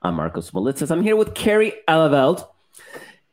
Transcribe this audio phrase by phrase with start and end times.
[0.00, 0.92] I'm Markos Moulitsas.
[0.92, 2.46] I'm here with Kerry Eleveld.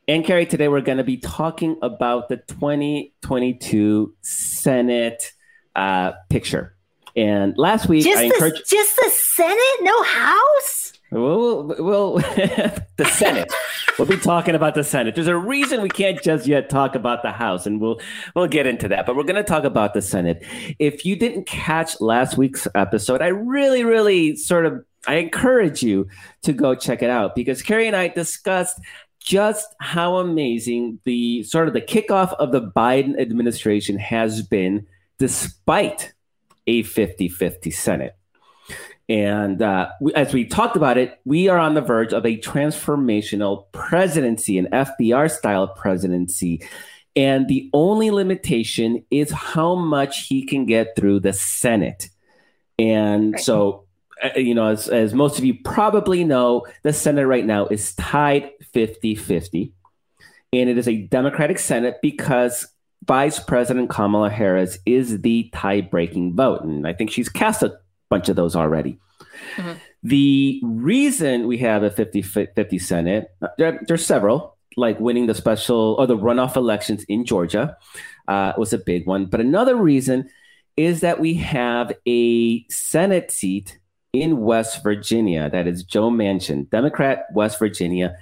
[0.08, 5.32] And Kerry, today we're going to be talking about the 2022 Senate
[5.76, 6.74] uh, picture.
[7.14, 10.92] And last week, just I encouraged the, just the Senate, no House.
[11.12, 12.14] Well, well,
[12.96, 13.52] the Senate.
[13.96, 15.14] we'll be talking about the Senate.
[15.14, 18.00] There's a reason we can't just yet talk about the House, and we'll
[18.34, 19.06] we'll get into that.
[19.06, 20.44] But we're going to talk about the Senate.
[20.80, 26.08] If you didn't catch last week's episode, I really, really sort of I encourage you
[26.42, 28.80] to go check it out because Kerry and I discussed
[29.20, 34.86] just how amazing the sort of the kickoff of the Biden administration has been
[35.18, 36.12] despite
[36.66, 38.16] a 50 50 Senate.
[39.08, 42.36] And uh, we, as we talked about it, we are on the verge of a
[42.38, 46.66] transformational presidency, an FDR style presidency.
[47.14, 52.08] And the only limitation is how much he can get through the Senate.
[52.78, 53.42] And right.
[53.42, 53.85] so,
[54.36, 58.50] you know, as, as most of you probably know, the Senate right now is tied
[58.72, 59.72] 50 50.
[60.52, 62.66] And it is a Democratic Senate because
[63.04, 66.62] Vice President Kamala Harris is the tie breaking vote.
[66.62, 67.78] And I think she's cast a
[68.08, 68.98] bunch of those already.
[69.56, 69.72] Mm-hmm.
[70.02, 75.34] The reason we have a 50 50 Senate, uh, there, there's several, like winning the
[75.34, 77.76] special or the runoff elections in Georgia
[78.28, 79.26] uh, was a big one.
[79.26, 80.28] But another reason
[80.76, 83.78] is that we have a Senate seat
[84.22, 88.16] in West Virginia that is Joe Manchin, Democrat, West Virginia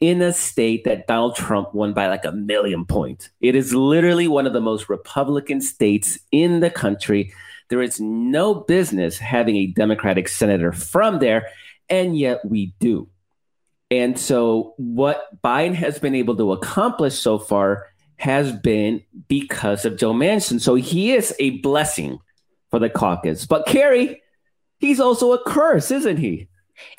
[0.00, 3.28] in a state that Donald Trump won by like a million points.
[3.40, 7.32] It is literally one of the most Republican states in the country.
[7.68, 11.48] There is no business having a Democratic senator from there,
[11.88, 13.08] and yet we do.
[13.90, 17.86] And so, what Biden has been able to accomplish so far
[18.16, 20.60] has been because of Joe Manchin.
[20.60, 22.20] So, he is a blessing
[22.70, 23.46] for the caucus.
[23.46, 24.22] But, Kerry,
[24.80, 26.48] he's also a curse, isn't he?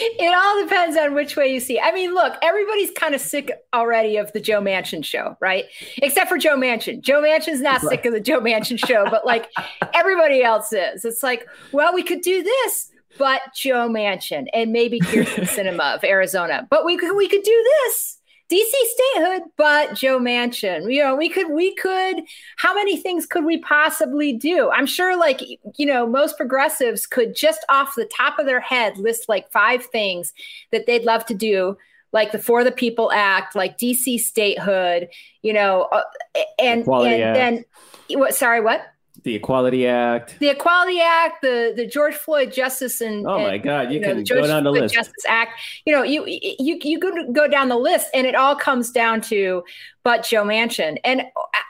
[0.00, 1.78] it all depends on which way you see.
[1.80, 5.64] I mean, look, everybody's kind of sick already of the Joe Manchin show, right?
[5.98, 7.00] Except for Joe Manchin.
[7.00, 7.90] Joe Manchin's not right.
[7.90, 9.48] sick of the Joe Manchin show, but like
[9.94, 11.04] everybody else is.
[11.04, 16.04] It's like, well, we could do this, but Joe Manchin and maybe Kyrsten Sinema of
[16.04, 18.17] Arizona, but we could we could do this
[18.50, 20.92] DC statehood, but Joe Manchin.
[20.92, 22.22] You know, we could, we could,
[22.56, 24.70] how many things could we possibly do?
[24.70, 25.42] I'm sure, like,
[25.76, 29.84] you know, most progressives could just off the top of their head list like five
[29.86, 30.32] things
[30.72, 31.76] that they'd love to do,
[32.12, 35.08] like the For the People Act, like DC statehood,
[35.42, 36.02] you know, uh,
[36.58, 37.36] and, Equality and Act.
[38.08, 38.82] then, what, sorry, what?
[39.22, 43.90] The Equality Act, the Equality Act, the the George Floyd Justice and oh my God,
[43.90, 44.94] you, you can go down the Floyd list.
[44.94, 45.60] Justice Act.
[45.84, 49.20] You know, you you you go go down the list, and it all comes down
[49.22, 49.64] to
[50.04, 51.22] but Joe Manchin, and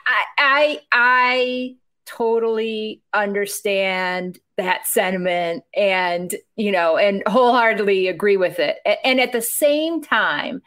[0.05, 8.77] I I I totally understand that sentiment, and you know, and wholeheartedly agree with it,
[9.03, 10.61] and at the same time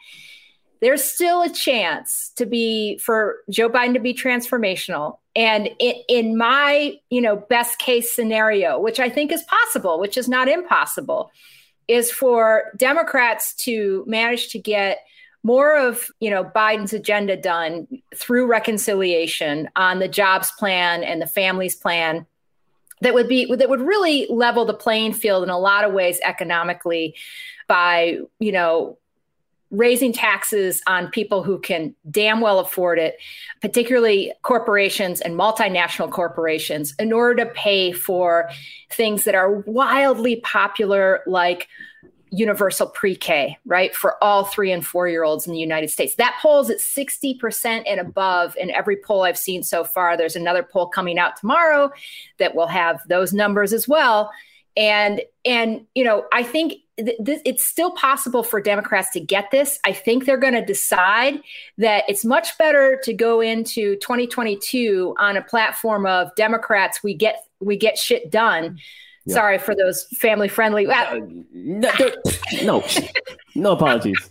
[0.81, 5.19] there's still a chance to be for Joe Biden to be transformational.
[5.35, 10.17] And in, in my, you know, best case scenario, which I think is possible, which
[10.17, 11.31] is not impossible,
[11.87, 14.99] is for Democrats to manage to get
[15.43, 21.27] more of you know Biden's agenda done through reconciliation on the jobs plan and the
[21.27, 22.25] families plan
[23.01, 26.19] that would be that would really level the playing field in a lot of ways
[26.23, 27.15] economically
[27.67, 28.97] by you know
[29.73, 33.17] raising taxes on people who can damn well afford it,
[33.59, 38.49] particularly corporations and multinational corporations, in order to pay for
[38.91, 41.67] things that are wildly popular, like
[42.29, 46.15] universal pre-K, right, for all three and four year olds in the United States.
[46.15, 50.15] That polls at 60% and above in every poll I've seen so far.
[50.15, 51.91] There's another poll coming out tomorrow
[52.37, 54.31] that will have those numbers as well.
[54.75, 59.79] And and you know, I think th- it's still possible for Democrats to get this.
[59.83, 61.39] I think they're going to decide
[61.77, 67.01] that it's much better to go into 2022 on a platform of Democrats.
[67.03, 68.79] We get we get shit done.
[69.27, 70.85] Sorry for those family friendly.
[70.85, 71.19] Uh,
[71.53, 71.91] no,
[72.61, 72.83] no,
[73.55, 74.29] no apologies.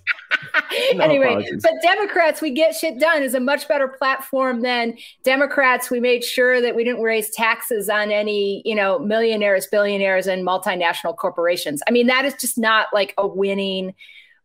[0.94, 1.62] no anyway, apologies.
[1.62, 5.90] but Democrats, we get shit done is a much better platform than Democrats.
[5.90, 10.46] We made sure that we didn't raise taxes on any, you know, millionaires, billionaires, and
[10.46, 11.82] multinational corporations.
[11.88, 13.94] I mean, that is just not like a winning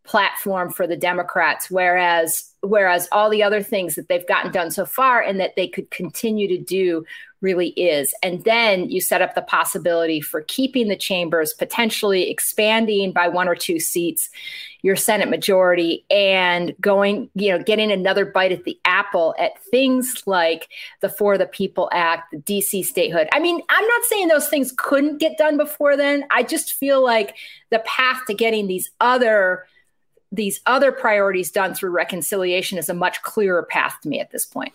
[0.07, 4.85] platform for the Democrats, whereas whereas all the other things that they've gotten done so
[4.85, 7.05] far and that they could continue to do
[7.41, 8.13] really is.
[8.23, 13.47] And then you set up the possibility for keeping the chambers, potentially expanding by one
[13.47, 14.29] or two seats
[14.83, 20.23] your Senate majority and going, you know, getting another bite at the apple at things
[20.25, 20.69] like
[21.01, 23.27] the For the People Act, the DC statehood.
[23.33, 26.25] I mean, I'm not saying those things couldn't get done before then.
[26.29, 27.35] I just feel like
[27.69, 29.65] the path to getting these other
[30.31, 34.45] these other priorities done through reconciliation is a much clearer path to me at this
[34.45, 34.73] point.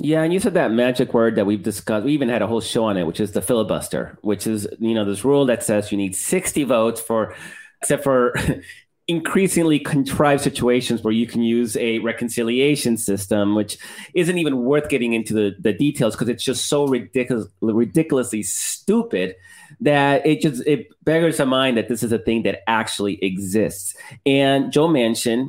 [0.00, 2.04] Yeah, and you said that magic word that we've discussed.
[2.04, 4.94] We even had a whole show on it, which is the filibuster, which is you
[4.94, 7.34] know this rule that says you need 60 votes for,
[7.80, 8.34] except for
[9.08, 13.76] increasingly contrived situations where you can use a reconciliation system, which
[14.14, 19.34] isn't even worth getting into the, the details because it's just so ridiculous, ridiculously stupid
[19.80, 23.94] that it just it beggars the mind that this is a thing that actually exists.
[24.24, 25.48] And Joe Manchin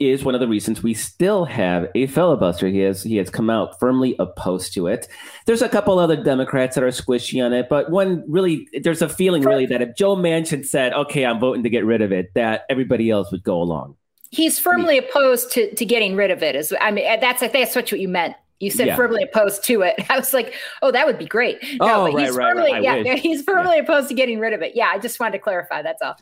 [0.00, 2.68] is one of the reasons we still have a filibuster.
[2.68, 5.08] He has he has come out firmly opposed to it.
[5.46, 9.08] There's a couple other Democrats that are squishy on it, but one really there's a
[9.08, 12.32] feeling really that if Joe Manchin said, "Okay, I'm voting to get rid of it,"
[12.34, 13.96] that everybody else would go along.
[14.30, 16.54] He's firmly I mean, opposed to to getting rid of it.
[16.54, 18.34] Is I mean that's I think that's what you meant.
[18.60, 18.96] You said yeah.
[18.96, 19.94] firmly opposed to it.
[20.10, 21.58] I was like, oh, that would be great.
[21.78, 22.82] No, oh, right, he's right, firmly, right.
[22.82, 23.82] yeah, he's firmly yeah.
[23.82, 24.72] opposed to getting rid of it.
[24.74, 25.82] Yeah, I just wanted to clarify.
[25.82, 26.16] That's all.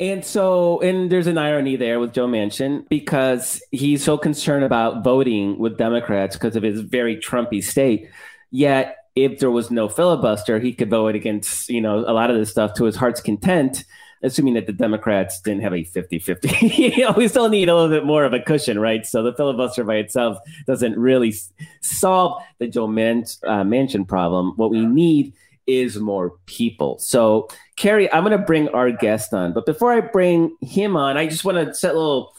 [0.00, 5.04] And so, and there's an irony there with Joe Manchin because he's so concerned about
[5.04, 8.08] voting with Democrats because of his very Trumpy state.
[8.50, 12.36] Yet, if there was no filibuster, he could vote against, you know, a lot of
[12.36, 13.84] this stuff to his heart's content,
[14.22, 16.66] assuming that the Democrats didn't have a 50 50.
[16.66, 19.04] you know, we still need a little bit more of a cushion, right?
[19.04, 21.34] So the filibuster by itself doesn't really
[21.82, 24.54] solve the Joe Man- uh, Manchin problem.
[24.56, 25.34] What we need
[25.78, 26.98] is more people.
[26.98, 29.52] So, Kerry, I'm going to bring our guest on.
[29.52, 32.34] But before I bring him on, I just want to set a little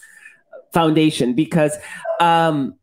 [0.73, 1.75] foundation because
[2.19, 2.75] um,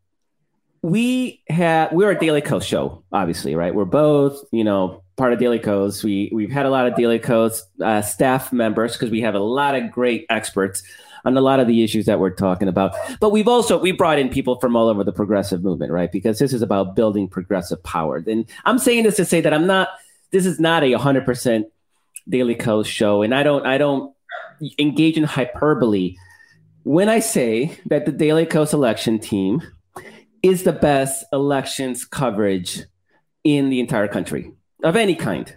[0.81, 3.73] we have we're a Daily Kos show, obviously, right?
[3.73, 6.03] We're both, you know, part of Daily Kos.
[6.03, 9.39] We we've had a lot of Daily Kos uh, staff members because we have a
[9.39, 10.83] lot of great experts
[11.25, 12.95] on a lot of the issues that we're talking about.
[13.19, 16.11] But we've also we brought in people from all over the progressive movement, right?
[16.11, 18.23] Because this is about building progressive power.
[18.25, 19.89] And I'm saying this to say that I'm not
[20.31, 21.63] this is not a 100%
[22.27, 24.13] Daily Kos show, and I don't I don't
[24.77, 26.15] engage in hyperbole
[26.83, 29.61] when I say that the Daily Kos election team
[30.43, 32.83] is the best elections coverage
[33.43, 34.51] in the entire country
[34.83, 35.55] of any kind.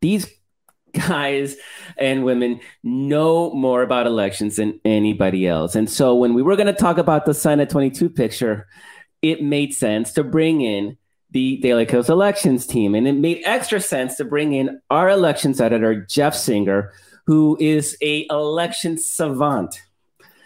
[0.00, 0.30] These
[0.92, 1.56] guys
[1.96, 5.74] and women know more about elections than anybody else.
[5.74, 8.66] And so when we were going to talk about the Senate 22 picture,
[9.20, 10.96] it made sense to bring in
[11.34, 12.94] the Daily Kos elections team.
[12.94, 16.92] And it made extra sense to bring in our elections editor, Jeff Singer,
[17.26, 19.82] who is a election savant.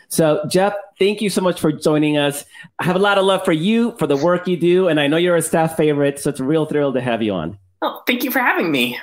[0.08, 2.46] So, Jeff, thank you so much for joining us.
[2.78, 5.06] I have a lot of love for you, for the work you do, and I
[5.06, 7.58] know you're a staff favorite, so it's a real thrill to have you on.
[7.82, 8.98] Oh, thank you for having me.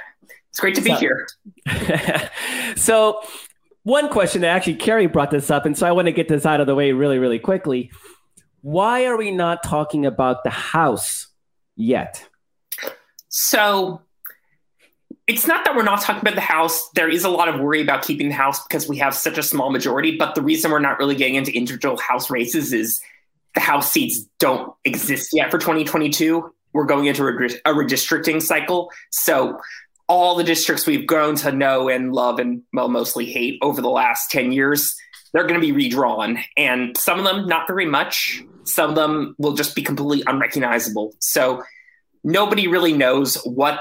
[0.50, 1.28] It's great to be so, here.
[2.76, 3.22] so,
[3.84, 6.48] one question that actually, Kerry brought this up, and so I want to get this
[6.48, 7.92] out of the way really, really quickly.
[8.62, 11.28] Why are we not talking about the House
[11.76, 12.28] yet?
[13.30, 14.02] So
[15.28, 16.90] it's not that we're not talking about the House.
[16.96, 19.44] There is a lot of worry about keeping the House because we have such a
[19.44, 20.18] small majority.
[20.18, 23.02] But the reason we're not really getting into individual House races is
[23.56, 26.54] the House seats don't exist yet for 2022.
[26.74, 28.92] We're going into a, redistricting cycle.
[29.10, 29.58] So
[30.08, 33.90] all the districts we've grown to know and love and well, mostly hate over the
[33.90, 34.96] last 10 years,
[35.36, 36.40] they're going to be redrawn.
[36.56, 41.14] And some of them, not very much some of them will just be completely unrecognizable.
[41.20, 41.64] So
[42.24, 43.80] nobody really knows what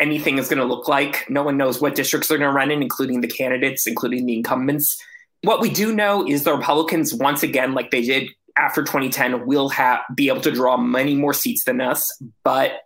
[0.00, 1.28] anything is going to look like.
[1.28, 4.34] No one knows what districts they're going to run in, including the candidates, including the
[4.34, 5.00] incumbents.
[5.42, 9.68] What we do know is the Republicans, once again, like they did after 2010, will
[9.68, 12.82] have be able to draw many more seats than us, but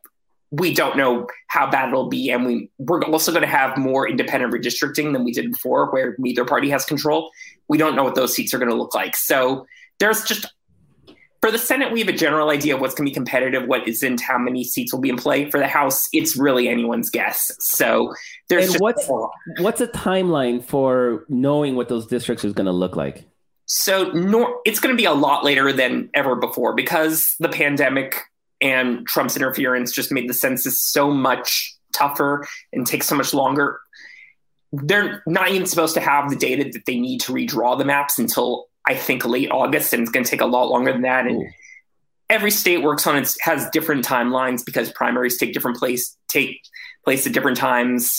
[0.51, 2.31] we don't know how bad it'll be.
[2.31, 6.15] And we, we're also going to have more independent redistricting than we did before, where
[6.19, 7.31] neither party has control.
[7.69, 9.16] We don't know what those seats are going to look like.
[9.16, 9.66] So
[9.99, 10.47] there's just
[11.42, 13.87] for the Senate, we have a general idea of what's going to be competitive, what
[13.88, 15.50] isn't, how many seats will be in play.
[15.50, 17.50] For the House, it's really anyone's guess.
[17.59, 18.14] So
[18.49, 19.09] there's and what's
[19.59, 23.25] what's a timeline for knowing what those districts is going to look like?
[23.66, 28.21] So nor- it's going to be a lot later than ever before because the pandemic
[28.61, 33.81] and Trump's interference just made the census so much tougher and takes so much longer.
[34.73, 38.19] They're not even supposed to have the data that they need to redraw the maps
[38.19, 41.26] until I think late August, and it's going to take a lot longer than that.
[41.26, 41.49] And Ooh.
[42.31, 46.61] every state works on its has different timelines because primaries take different place take
[47.05, 48.11] place at different times.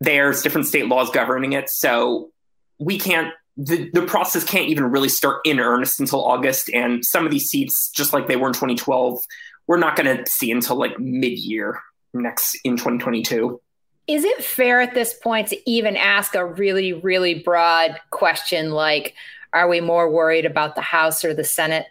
[0.00, 2.30] There's different state laws governing it, so
[2.78, 3.32] we can't.
[3.58, 7.48] The, the process can't even really start in earnest until August, and some of these
[7.48, 9.18] seats, just like they were in 2012,
[9.66, 11.80] we're not going to see until like mid year
[12.12, 13.60] next in 2022.
[14.06, 19.14] Is it fair at this point to even ask a really, really broad question like,
[19.52, 21.86] are we more worried about the House or the Senate?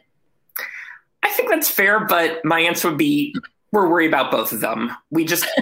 [1.24, 3.36] I think that's fair, but my answer would be
[3.72, 4.92] we're worried about both of them.
[5.10, 5.46] We just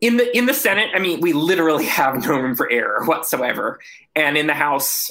[0.00, 3.80] in the in the Senate, I mean, we literally have no room for error whatsoever.
[4.14, 5.10] And in the House,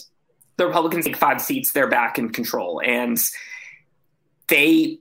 [0.58, 2.82] the Republicans take five seats, they're back in control.
[2.86, 3.18] And
[4.48, 5.00] they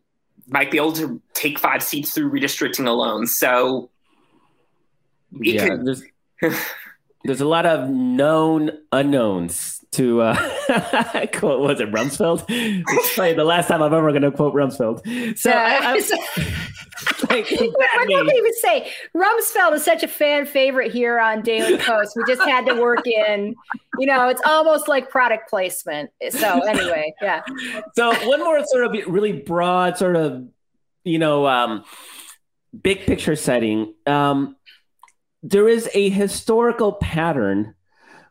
[0.48, 3.26] might be able to take five seats through redistricting alone.
[3.26, 3.90] So
[5.40, 5.86] yeah, could...
[5.86, 6.02] there's
[7.24, 10.34] there's a lot of known unknowns to uh
[11.34, 12.44] quote was it Rumsfeld?
[12.48, 15.38] It's probably the last time I'm ever gonna quote Rumsfeld.
[15.38, 15.80] So yeah.
[15.82, 15.92] I,
[17.30, 18.90] I, like, what did we even say?
[19.14, 22.14] Rumsfeld is such a fan favorite here on Daily Kos.
[22.16, 23.54] We just had to work in,
[23.98, 26.10] you know, it's almost like product placement.
[26.30, 27.42] So anyway, yeah.
[27.94, 30.46] So one more sort of really broad sort of,
[31.04, 31.84] you know, um
[32.80, 33.94] big picture setting.
[34.06, 34.56] Um
[35.42, 37.74] there is a historical pattern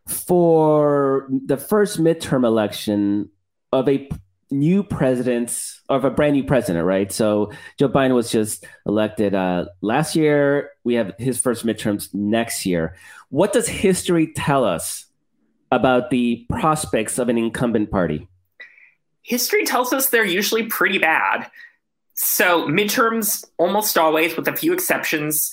[0.08, 3.30] for the first midterm election
[3.72, 4.10] of a
[4.50, 7.12] new president of a brand new president, right?
[7.12, 10.72] So Joe Biden was just elected uh, last year.
[10.84, 12.96] We have his first midterms next year.
[13.30, 15.06] What does history tell us
[15.72, 18.28] about the prospects of an incumbent party?
[19.22, 21.50] History tells us they're usually pretty bad.
[22.14, 25.52] So midterms almost always, with a few exceptions,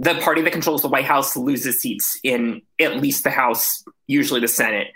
[0.00, 4.40] the party that controls the White House loses seats in at least the House, usually
[4.40, 4.88] the Senate.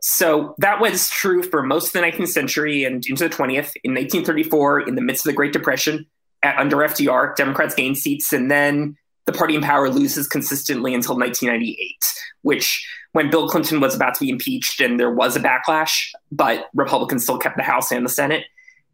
[0.00, 3.72] So that was true for most of the 19th century and into the 20th.
[3.82, 6.06] In 1934, in the midst of the Great Depression,
[6.44, 8.96] at, under FDR, Democrats gained seats, and then
[9.26, 14.20] the party in power loses consistently until 1998, which when Bill Clinton was about to
[14.20, 18.10] be impeached and there was a backlash, but Republicans still kept the House and the
[18.10, 18.44] Senate.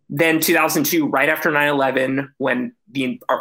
[0.09, 3.37] Then 2002, right after 9 11, when the uh,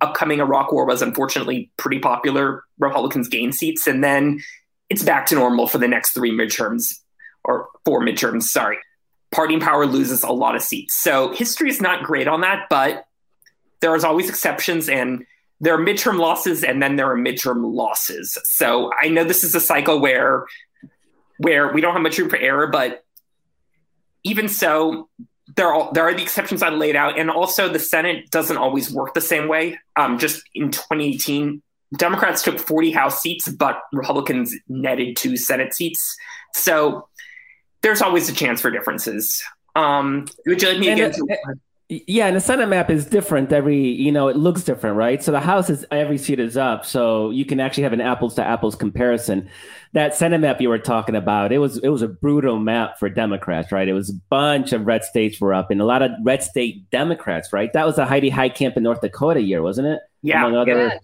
[0.00, 2.64] upcoming Iraq war was unfortunately pretty popular.
[2.78, 4.40] Republicans gained seats, and then
[4.90, 7.00] it's back to normal for the next three midterms
[7.44, 8.44] or four midterms.
[8.44, 8.78] Sorry,
[9.34, 10.94] partying power loses a lot of seats.
[10.94, 13.06] So history is not great on that, but
[13.80, 15.24] there is always exceptions, and
[15.60, 18.38] there are midterm losses, and then there are midterm losses.
[18.44, 20.46] So I know this is a cycle where
[21.38, 23.04] where we don't have much room for error, but
[24.24, 25.08] even so,
[25.56, 28.92] there are there are the exceptions I laid out, and also the Senate doesn't always
[28.92, 29.78] work the same way.
[29.96, 31.62] Um, just in 2018,
[31.96, 36.16] Democrats took 40 House seats, but Republicans netted two Senate seats.
[36.54, 37.08] So
[37.82, 39.42] there's always a chance for differences.
[39.74, 41.18] Um, would you like me to get
[41.88, 45.22] yeah, and the Senate map is different every, you know, it looks different, right?
[45.22, 48.34] So the House is every seat is up, so you can actually have an apples
[48.34, 49.48] to apples comparison.
[49.92, 53.08] That Senate map you were talking about, it was it was a brutal map for
[53.08, 53.86] Democrats, right?
[53.86, 56.90] It was a bunch of red states were up, and a lot of red state
[56.90, 57.72] Democrats, right?
[57.72, 60.00] That was the Heidi Heitkamp in North Dakota year, wasn't it?
[60.22, 60.88] Yeah, among other.
[60.88, 60.98] Yeah.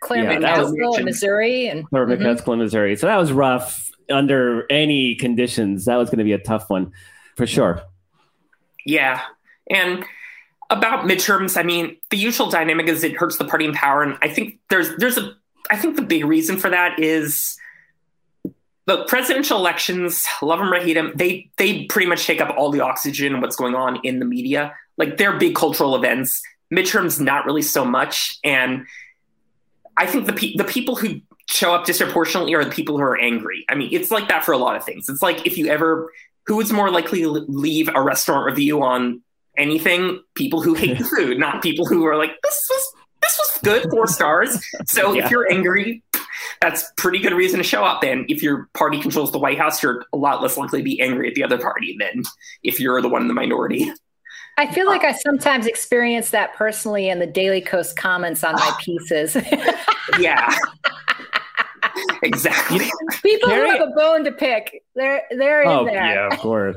[0.00, 2.22] Claire yeah, McCaskill in Missouri, and Claire mm-hmm.
[2.22, 2.96] McCaskill in Missouri.
[2.96, 5.84] So that was rough under any conditions.
[5.84, 6.92] That was going to be a tough one,
[7.36, 7.82] for sure.
[8.84, 9.22] Yeah,
[9.70, 10.04] and
[10.70, 14.16] about midterms, I mean, the usual dynamic is it hurts the party in power, and
[14.22, 15.34] I think there's there's a
[15.70, 17.56] I think the big reason for that is
[18.86, 22.70] the presidential elections, love them or hate them, they they pretty much take up all
[22.70, 24.74] the oxygen what's going on in the media.
[24.96, 26.42] Like they're big cultural events.
[26.72, 28.38] Midterms, not really so much.
[28.44, 28.86] And
[29.96, 33.18] I think the pe- the people who show up disproportionately are the people who are
[33.18, 33.64] angry.
[33.68, 35.08] I mean, it's like that for a lot of things.
[35.08, 36.10] It's like if you ever
[36.46, 39.22] who is more likely to leave a restaurant review on
[39.56, 42.92] anything people who hate the food, not people who are like, this was
[43.22, 44.62] this was good, four stars.
[44.86, 45.24] So yeah.
[45.24, 46.02] if you're angry,
[46.60, 48.02] that's pretty good reason to show up.
[48.04, 51.00] And if your party controls the White House, you're a lot less likely to be
[51.00, 52.22] angry at the other party than
[52.62, 53.90] if you're the one in the minority.
[54.56, 58.76] I feel like I sometimes experience that personally in the Daily Kos comments on my
[58.80, 59.36] pieces.
[60.18, 60.54] yeah.
[62.22, 62.90] exactly.
[63.22, 65.94] People Kerry, who have a bone to pick, they're they're in oh, there.
[65.94, 66.76] Yeah, of course.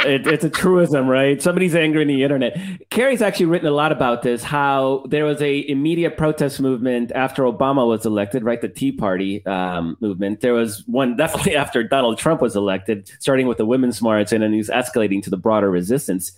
[0.00, 1.40] it, it's a truism, right?
[1.42, 2.58] Somebody's angry in the internet.
[2.90, 4.42] Kerry's actually written a lot about this.
[4.42, 8.60] How there was a immediate protest movement after Obama was elected, right?
[8.60, 10.40] The Tea Party um, movement.
[10.40, 14.42] There was one definitely after Donald Trump was elected, starting with the women's march, and
[14.42, 16.32] then he's escalating to the broader resistance.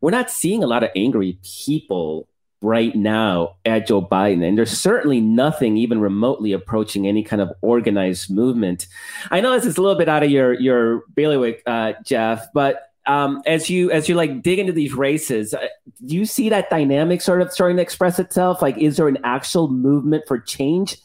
[0.00, 2.28] We're not seeing a lot of angry people
[2.64, 7.52] right now at Joe Biden, and there's certainly nothing even remotely approaching any kind of
[7.60, 8.86] organized movement.
[9.30, 12.90] I know this is a little bit out of your your bailiwick, uh, Jeff, but
[13.06, 15.66] um, as you as you like dig into these races, uh,
[16.04, 18.62] do you see that dynamic sort of starting to express itself?
[18.62, 20.96] Like, is there an actual movement for change?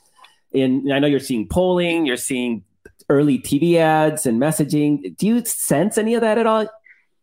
[0.54, 2.64] In I know you're seeing polling, you're seeing
[3.10, 5.16] early TV ads and messaging.
[5.18, 6.68] Do you sense any of that at all?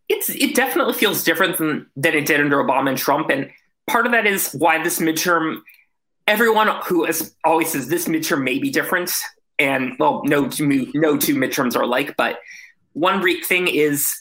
[0.09, 3.51] It's it definitely feels different than than it did under Obama and Trump, and
[3.87, 5.61] part of that is why this midterm.
[6.27, 7.07] Everyone who
[7.45, 9.13] always says this midterm may be different,
[9.61, 12.41] and well, no two no two midterms are alike, but
[12.95, 14.17] one thing is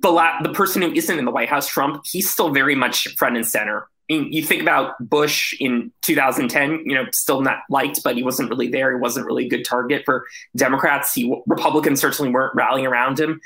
[0.00, 3.08] the la- the person who isn't in the White House, Trump, he's still very much
[3.16, 3.88] front and center.
[4.10, 8.22] I mean, you think about Bush in 2010, you know, still not liked, but he
[8.22, 8.96] wasn't really there.
[8.96, 11.14] He wasn't really a good target for Democrats.
[11.14, 13.40] He, Republicans certainly weren't rallying around him.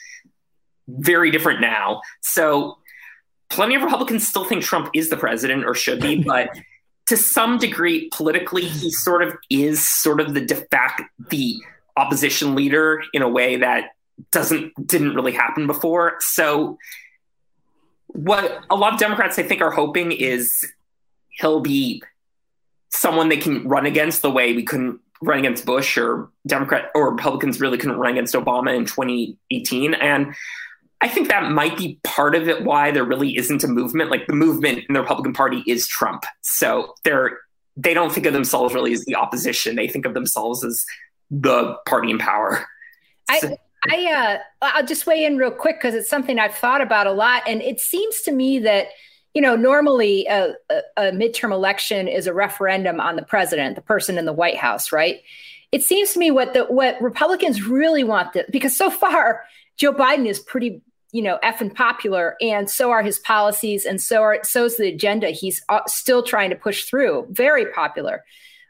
[0.89, 2.01] Very different now.
[2.21, 2.79] So,
[3.53, 6.51] plenty of Republicans still think Trump is the president or should be, but
[7.07, 11.57] to some degree, politically, he sort of is sort of the de facto the
[11.97, 13.91] opposition leader in a way that
[14.31, 16.17] doesn't didn't really happen before.
[16.21, 16.79] So
[18.07, 20.65] what a lot of Democrats I think are hoping is
[21.29, 22.03] he'll be
[22.91, 27.11] someone they can run against the way we couldn't run against Bush or Democrat or
[27.11, 30.35] Republicans really couldn't run against Obama in 2018 and
[31.03, 34.29] I think that might be part of it why there really isn't a movement like
[34.29, 36.25] the movement in the Republican Party is Trump.
[36.43, 37.39] So they're
[37.77, 39.77] they don't think of themselves really as the opposition.
[39.77, 40.85] They think of themselves as
[41.31, 42.67] the party in power.
[43.29, 43.59] I,
[43.91, 47.13] I uh, I'll just weigh in real quick because it's something I've thought about a
[47.13, 48.89] lot, and it seems to me that
[49.35, 53.83] you know normally a, a, a midterm election is a referendum on the president, the
[53.83, 55.21] person in the White House, right?
[55.73, 59.43] It seems to me what the what Republicans really want that because so far
[59.79, 60.83] Joe Biden is pretty
[61.13, 65.29] you know effing popular and so are his policies and so are so's the agenda
[65.29, 67.27] he's uh, still trying to push through.
[67.31, 68.25] Very popular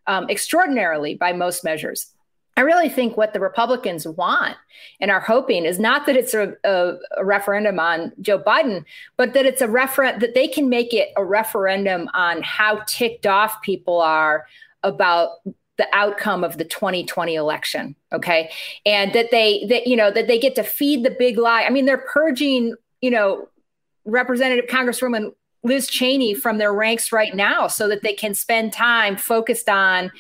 [0.06, 2.12] um, extraordinarily by most measures.
[2.56, 4.56] I really think what the Republicans want
[5.00, 8.84] and are hoping is not that it's a, a, a referendum on Joe Biden,
[9.16, 13.26] but that it's a referendum that they can make it a referendum on how ticked
[13.26, 14.46] off people are
[14.82, 15.38] about
[15.82, 18.50] the outcome of the 2020 election okay?
[18.86, 21.64] And that they that you know that they get to feed the big lie.
[21.64, 23.49] I mean they're purging you know
[24.04, 25.32] representative congresswoman
[25.64, 30.10] liz cheney from their ranks right now so that they can spend time focused on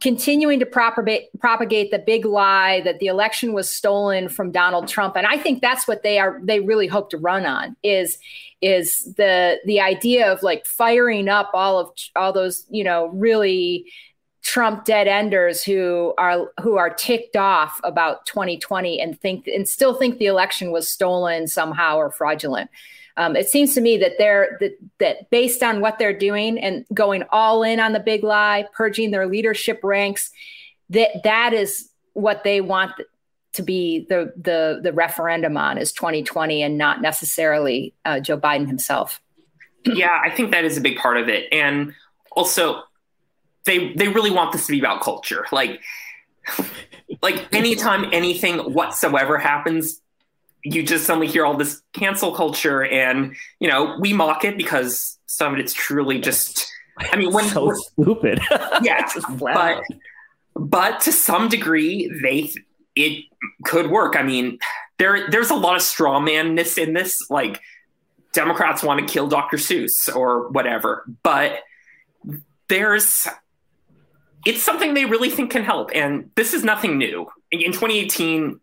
[0.00, 5.16] continuing to propagate propagate the big lie that the election was stolen from Donald Trump.
[5.16, 8.18] And I think that's what they are they really hope to run on is
[8.60, 13.86] is the the idea of like firing up all of all those you know really
[14.44, 19.94] Trump dead enders who are who are ticked off about 2020 and think and still
[19.94, 22.70] think the election was stolen somehow or fraudulent
[23.16, 26.84] um, it seems to me that they're that, that based on what they're doing and
[26.92, 30.30] going all in on the big lie, purging their leadership ranks,
[30.90, 32.92] that that is what they want
[33.52, 38.66] to be the the the referendum on is 2020 and not necessarily uh, Joe Biden
[38.66, 39.20] himself.
[39.84, 41.94] yeah, I think that is a big part of it, and
[42.32, 42.82] also
[43.66, 45.80] they they really want this to be about culture, like.
[47.22, 50.02] like anytime anything whatsoever happens
[50.64, 55.18] you just suddenly hear all this cancel culture and you know we mock it because
[55.26, 56.66] some of it's truly just
[56.98, 58.40] i mean when so stupid.
[58.82, 59.08] Yeah.
[59.38, 59.82] But
[60.54, 62.50] but to some degree they
[62.96, 63.24] it
[63.64, 64.16] could work.
[64.16, 64.58] I mean
[64.98, 67.30] there there's a lot of straw manness in this.
[67.30, 67.60] Like
[68.32, 71.60] democrats want to kill dr seuss or whatever but
[72.68, 73.28] there's
[74.46, 78.60] it's something they really think can help and this is nothing new in 2018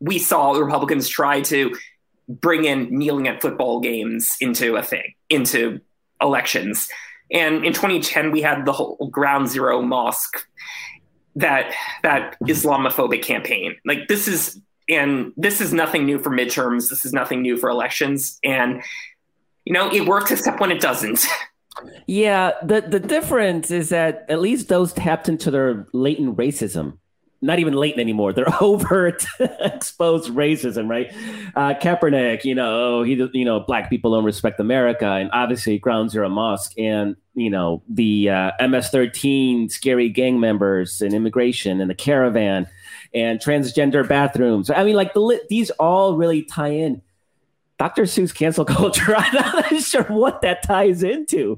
[0.00, 1.76] we saw Republicans try to
[2.28, 5.80] bring in kneeling at football games into a thing, into
[6.20, 6.88] elections.
[7.30, 10.46] And in 2010, we had the whole Ground Zero Mosque,
[11.36, 13.76] that that Islamophobic campaign.
[13.84, 16.90] Like this is, and this is nothing new for midterms.
[16.90, 18.38] This is nothing new for elections.
[18.42, 18.82] And
[19.64, 21.24] you know, it works except when it doesn't.
[22.06, 26.98] Yeah, the the difference is that at least those tapped into their latent racism
[27.42, 28.32] not even latent anymore.
[28.32, 31.10] They're overt, exposed racism, right?
[31.54, 36.10] Uh, Kaepernick, you know, he, you know, black people don't respect America, and obviously Ground
[36.10, 41.94] Zero Mosque, and you know the uh, MS-13 scary gang members and immigration and the
[41.94, 42.66] caravan
[43.14, 44.70] and transgender bathrooms.
[44.70, 47.02] I mean, like the these all really tie in.
[47.80, 48.02] Dr.
[48.02, 49.16] Seuss cancel culture.
[49.16, 51.56] I'm not sure what that ties into,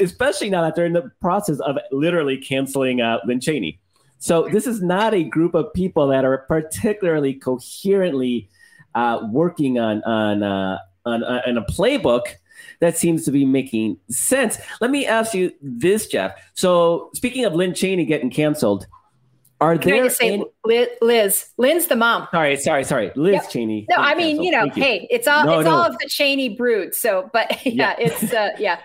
[0.00, 3.78] especially now that they're in the process of literally canceling uh, Lynn Cheney.
[4.18, 8.48] So this is not a group of people that are particularly coherently
[8.94, 12.22] uh, working on on, uh, on uh, on a playbook
[12.80, 14.58] that seems to be making sense.
[14.80, 16.40] Let me ask you this, Jeff.
[16.54, 18.86] So, speaking of Lynn Cheney getting canceled,
[19.60, 21.48] are Can I there just say, any- Liz, Liz?
[21.58, 22.28] Lynn's the mom.
[22.30, 23.50] sorry, sorry, sorry, Liz Yep.
[23.50, 23.86] Cheney?
[23.90, 24.44] No, I mean, canceled.
[24.46, 25.72] you know, Thank hey, it's all No, it's no.
[25.76, 26.94] all of the Cheney brood.
[26.94, 28.06] So, but yeah, Yeah.
[28.06, 28.78] it's uh, yeah.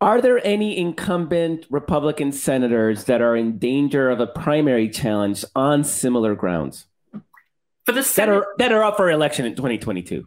[0.00, 5.84] Are there any incumbent Republican senators that are in danger of a primary challenge on
[5.84, 6.86] similar grounds
[7.86, 10.26] For the that are that are up for election in 2022?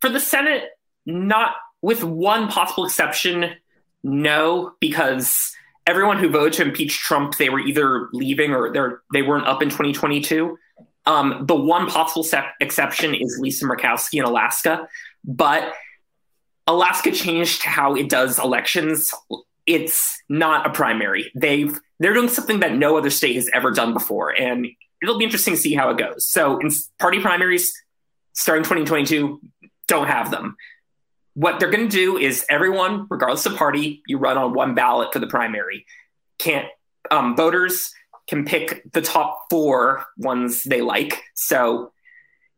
[0.00, 0.64] for the Senate,
[1.06, 3.54] not with one possible exception,
[4.02, 5.54] no, because
[5.86, 9.62] everyone who voted to impeach Trump, they were either leaving or they're they weren't up
[9.62, 10.58] in 2022.
[11.06, 14.88] Um, the one possible sep- exception is Lisa Murkowski in Alaska,
[15.24, 15.74] but
[16.66, 19.12] Alaska changed how it does elections.
[19.66, 21.30] It's not a primary.
[21.34, 24.66] They've they're doing something that no other state has ever done before, and
[25.02, 26.26] it'll be interesting to see how it goes.
[26.26, 27.74] So, in party primaries
[28.32, 29.40] starting 2022,
[29.86, 30.56] don't have them.
[31.34, 35.12] What they're going to do is everyone, regardless of party, you run on one ballot
[35.12, 35.86] for the primary.
[36.38, 36.66] Can't
[37.10, 37.92] um, voters
[38.28, 41.22] can pick the top four ones they like.
[41.34, 41.92] So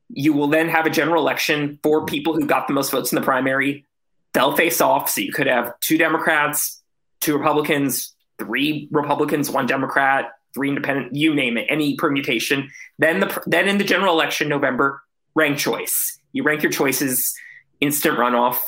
[0.08, 3.16] you will then have a general election for people who got the most votes in
[3.16, 3.84] the primary.
[4.32, 5.10] They'll face off.
[5.10, 6.82] So you could have two Democrats,
[7.20, 12.70] two Republicans, three Republicans, one Democrat, three independent, you name it, any permutation.
[12.98, 15.02] Then the then in the general election, November,
[15.34, 16.18] rank choice.
[16.32, 17.34] You rank your choices,
[17.80, 18.58] instant runoff.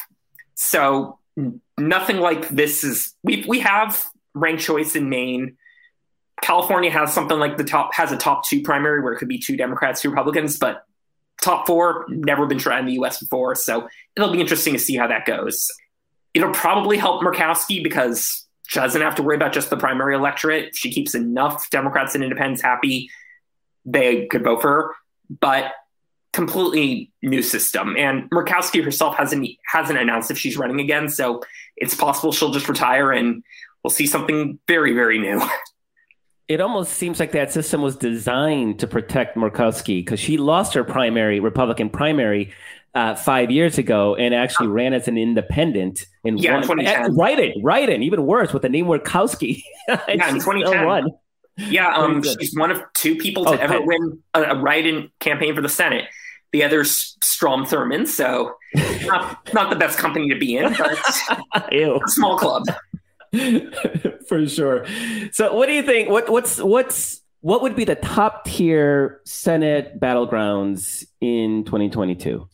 [0.55, 1.19] So
[1.77, 5.57] nothing like this is we we have ranked choice in Maine.
[6.43, 9.39] California has something like the top has a top two primary where it could be
[9.39, 10.85] two Democrats, two Republicans, but
[11.41, 13.19] top four never been tried in the U.S.
[13.19, 15.69] before, so it'll be interesting to see how that goes.
[16.35, 20.77] It'll probably help Murkowski because she doesn't have to worry about just the primary electorate.
[20.77, 23.09] She keeps enough Democrats and Independents happy,
[23.85, 24.95] they could vote for her.
[25.41, 25.73] But
[26.33, 31.43] completely new system, and Murkowski herself hasn't hasn't announced if she's running again, so
[31.77, 33.43] it's possible she'll just retire and
[33.83, 35.41] we'll see something very very new.
[36.49, 40.83] It almost seems like that system was designed to protect Murkowski because she lost her
[40.83, 42.55] primary Republican primary
[42.95, 47.17] uh, five years ago and actually ran as an independent in Yeah, in one, 2010.
[47.17, 49.63] right in right in even worse with the name Murkowski.
[49.89, 51.11] Yeah, in 2010.
[51.59, 55.55] Yeah, um, she's one of two people to Oh, ever win a, a write-in campaign
[55.55, 56.05] for the Senate.
[56.53, 58.55] The other's Strom Thurmond, so
[59.05, 60.99] not, not the best company to be in, but
[61.73, 61.97] Ew.
[61.97, 62.65] a small club.
[64.29, 64.87] for sure.
[65.33, 66.09] So, what do you think?
[66.09, 72.49] What what's what's what would be the top tier Senate battlegrounds in 2022?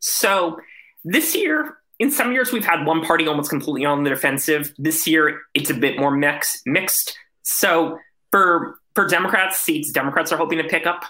[0.00, 0.58] So
[1.04, 4.74] this year, in some years, we've had one party almost completely on the defensive.
[4.76, 7.16] This year, it's a bit more mix, mixed.
[7.42, 7.98] So
[8.34, 11.04] for for Democrats, seats Democrats are hoping to pick up.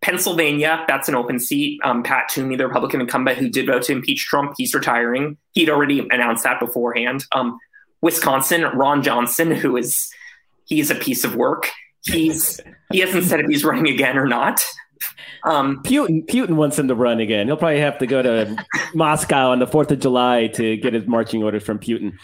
[0.00, 1.78] Pennsylvania, that's an open seat.
[1.84, 5.36] Um, Pat Toomey, the Republican incumbent who did vote to impeach Trump, he's retiring.
[5.52, 7.26] He'd already announced that beforehand.
[7.32, 7.58] Um,
[8.00, 10.10] Wisconsin, Ron Johnson, who is
[10.64, 11.68] he's a piece of work.
[12.04, 12.58] He's
[12.90, 14.64] he hasn't said if he's running again or not.
[15.44, 17.48] Um, Putin Putin wants him to run again.
[17.48, 18.56] He'll probably have to go to
[18.94, 22.14] Moscow on the 4th of July to get his marching orders from Putin.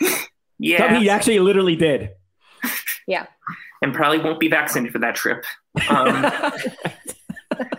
[0.58, 2.12] yeah, Something he actually literally did.
[3.06, 3.26] Yeah.
[3.86, 5.44] And probably won't be vaccinated for that trip.
[5.88, 6.30] Um,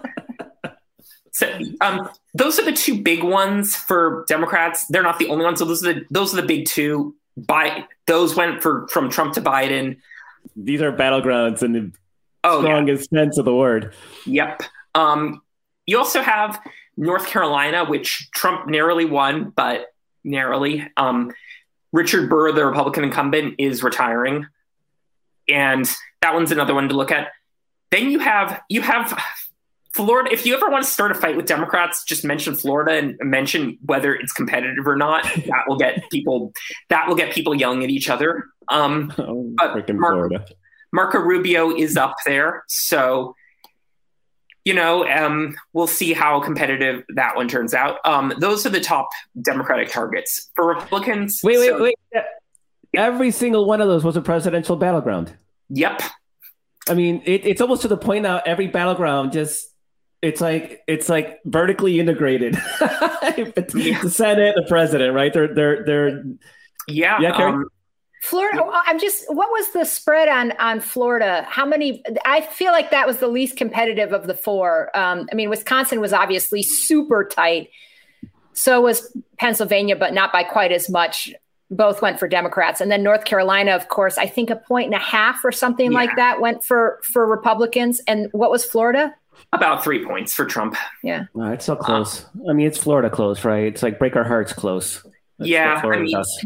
[1.32, 4.88] so, um, those are the two big ones for Democrats.
[4.88, 5.60] They're not the only ones.
[5.60, 7.15] So those are the those are the big two.
[7.36, 9.98] By those went for from Trump to Biden.
[10.56, 11.91] These are battlegrounds in the
[12.43, 12.67] Oh, yeah.
[12.67, 13.93] strongest sense of the word.
[14.26, 14.63] Yep.
[14.96, 15.41] Um,
[15.86, 16.60] you also have
[16.96, 19.88] North Carolina, which Trump narrowly won, but
[20.24, 20.88] narrowly.
[20.96, 21.34] Um,
[21.91, 24.46] Richard Burr, the Republican incumbent, is retiring,
[25.47, 25.89] and
[26.21, 27.29] that one's another one to look at.
[27.91, 29.17] Then you have you have
[29.93, 30.31] Florida.
[30.31, 33.77] If you ever want to start a fight with Democrats, just mention Florida and mention
[33.86, 35.23] whether it's competitive or not.
[35.47, 36.53] That will get people.
[36.89, 38.45] That will get people yelling at each other.
[38.67, 40.45] Um, Oh, But freaking Mark- Florida.
[40.93, 42.63] Marco Rubio is up there.
[42.67, 43.36] So,
[44.65, 47.97] you know, um, we'll see how competitive that one turns out.
[48.05, 49.07] Um, those are the top
[49.41, 50.49] Democratic targets.
[50.55, 51.95] For Republicans, Wait, wait, so- wait.
[52.95, 55.36] Every single one of those was a presidential battleground.
[55.69, 56.02] Yep.
[56.89, 58.41] I mean, it, it's almost to the point now.
[58.45, 59.67] Every battleground just
[60.21, 62.54] it's like it's like vertically integrated.
[62.80, 65.32] the Senate, the president, right?
[65.32, 66.23] They're they're they're
[66.88, 67.19] Yeah.
[67.21, 67.65] Yeah, um,
[68.23, 68.63] Florida.
[68.86, 69.26] I'm just.
[69.28, 71.45] What was the spread on on Florida?
[71.47, 72.04] How many?
[72.26, 74.89] I feel like that was the least competitive of the four.
[74.97, 77.69] Um, I mean, Wisconsin was obviously super tight.
[78.54, 81.32] So was Pennsylvania, but not by quite as much.
[81.69, 84.17] Both went for Democrats, and then North Carolina, of course.
[84.17, 85.97] I think a point and a half or something Yeah.
[85.97, 88.01] like that went for for Republicans.
[88.08, 89.13] And what was Florida?
[89.53, 90.75] About three points for Trump.
[91.03, 91.25] Yeah.
[91.38, 92.25] Uh, it's so close.
[92.49, 93.65] I mean, it's Florida close, right?
[93.65, 95.03] It's like break our hearts close.
[95.38, 95.75] That's yeah.
[95.77, 96.45] I Florida mean, does.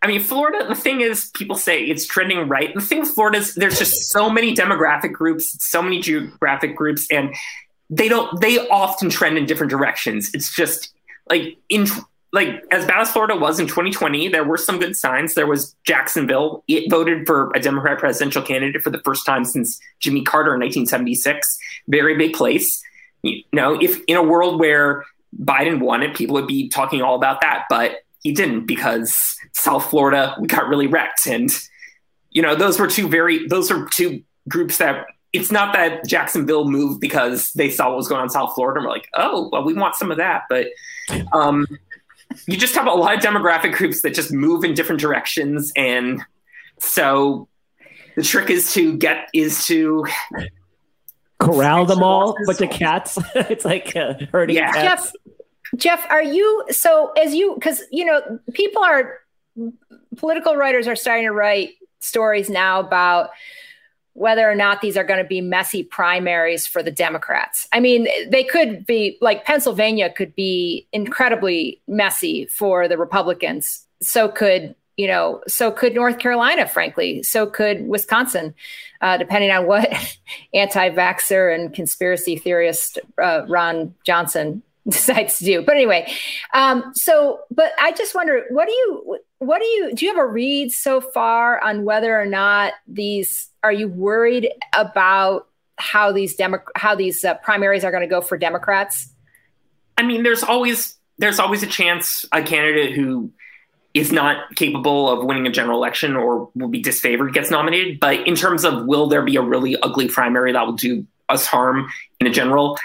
[0.00, 2.74] I mean, Florida, the thing is, people say it's trending right.
[2.74, 7.06] The thing with Florida is there's just so many demographic groups, so many geographic groups,
[7.12, 7.32] and
[7.88, 10.30] they don't, they often trend in different directions.
[10.34, 10.92] It's just
[11.30, 11.86] like in,
[12.32, 15.34] like as bad as Florida was in 2020, there were some good signs.
[15.34, 16.64] There was Jacksonville.
[16.66, 20.60] It voted for a Democrat presidential candidate for the first time since Jimmy Carter in
[20.60, 21.58] 1976.
[21.88, 22.82] Very big place.
[23.22, 25.04] You know, if in a world where
[25.38, 29.90] Biden won it, people would be talking all about that, but he didn't because South
[29.90, 31.26] Florida got really wrecked.
[31.26, 31.50] And,
[32.30, 36.68] you know, those were two very, those are two groups that it's not that Jacksonville
[36.68, 39.48] moved because they saw what was going on in South Florida and were like, oh,
[39.52, 40.44] well, we want some of that.
[40.48, 40.68] But
[41.32, 41.66] um,
[42.46, 45.72] you just have a lot of demographic groups that just move in different directions.
[45.76, 46.22] And
[46.78, 47.48] so
[48.16, 50.06] the trick is to get, is to
[51.38, 53.18] Corral them all, but the cats.
[53.34, 54.72] it's like uh, herding Yeah.
[54.72, 55.12] cats.
[55.74, 59.18] Jeff, Jeff, are you so as you because you know people are
[60.16, 63.30] political writers are starting to write stories now about
[64.14, 67.66] whether or not these are going to be messy primaries for the Democrats.
[67.72, 73.86] I mean, they could be like Pennsylvania could be incredibly messy for the Republicans.
[74.00, 77.22] So could you know, so could North Carolina, frankly.
[77.22, 78.54] So could Wisconsin,
[79.00, 79.88] uh, depending on what
[80.54, 85.62] anti-vaxxer and conspiracy theorist uh, Ron Johnson decides to do.
[85.62, 86.12] But anyway,
[86.54, 90.22] um, so but I just wonder, what do you, what do you, do you have
[90.22, 96.34] a read so far on whether or not these are you worried about how these
[96.36, 99.08] demo how these uh, primaries are going to go for Democrats?
[99.96, 103.30] I mean, there's always there's always a chance a candidate who
[103.94, 108.00] is not capable of winning a general election or will be disfavored gets nominated.
[108.00, 111.46] But in terms of will there be a really ugly primary that will do us
[111.46, 111.90] harm
[112.20, 112.78] in a general,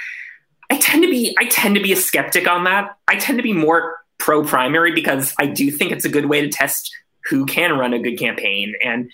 [0.70, 2.98] I tend to be I tend to be a skeptic on that.
[3.08, 6.42] I tend to be more pro primary because I do think it's a good way
[6.42, 6.94] to test
[7.30, 8.74] who can run a good campaign.
[8.84, 9.12] And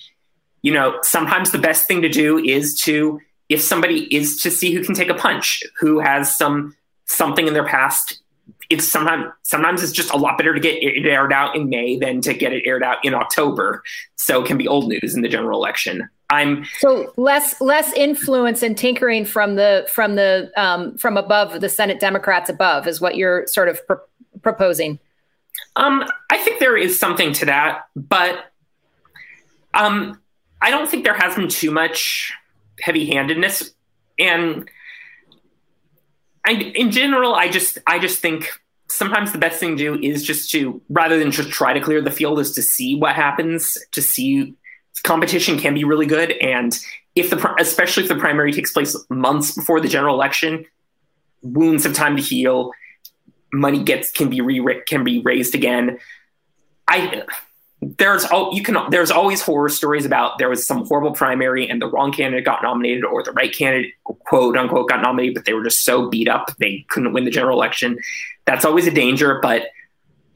[0.61, 4.73] you know, sometimes the best thing to do is to if somebody is to see
[4.73, 8.23] who can take a punch, who has some something in their past
[8.69, 11.97] it's sometimes sometimes it's just a lot better to get it aired out in May
[11.97, 13.83] than to get it aired out in October.
[14.15, 16.09] So it can be old news in the general election.
[16.33, 21.69] I'm so less less influence and tinkering from the from the um, from above the
[21.69, 24.03] Senate Democrats above is what you're sort of pr-
[24.41, 24.99] proposing.
[25.75, 28.51] um I think there is something to that, but
[29.73, 30.19] um
[30.61, 32.33] I don't think there has been too much
[32.79, 33.71] heavy-handedness
[34.17, 34.69] and
[36.45, 38.49] I, in general, I just I just think
[38.89, 42.01] sometimes the best thing to do is just to rather than just try to clear
[42.01, 44.55] the field is to see what happens to see
[45.01, 46.31] competition can be really good.
[46.31, 46.77] And
[47.15, 50.65] if the especially if the primary takes place months before the general election
[51.41, 52.71] wounds have time to heal
[53.53, 55.99] money gets can be re can be raised again.
[56.87, 57.23] I
[57.81, 61.81] there's all you can there's always horror stories about there was some horrible primary and
[61.81, 65.53] the wrong candidate got nominated or the right candidate quote unquote got nominated but they
[65.53, 67.97] were just so beat up they couldn't win the general election.
[68.45, 69.67] That's always a danger but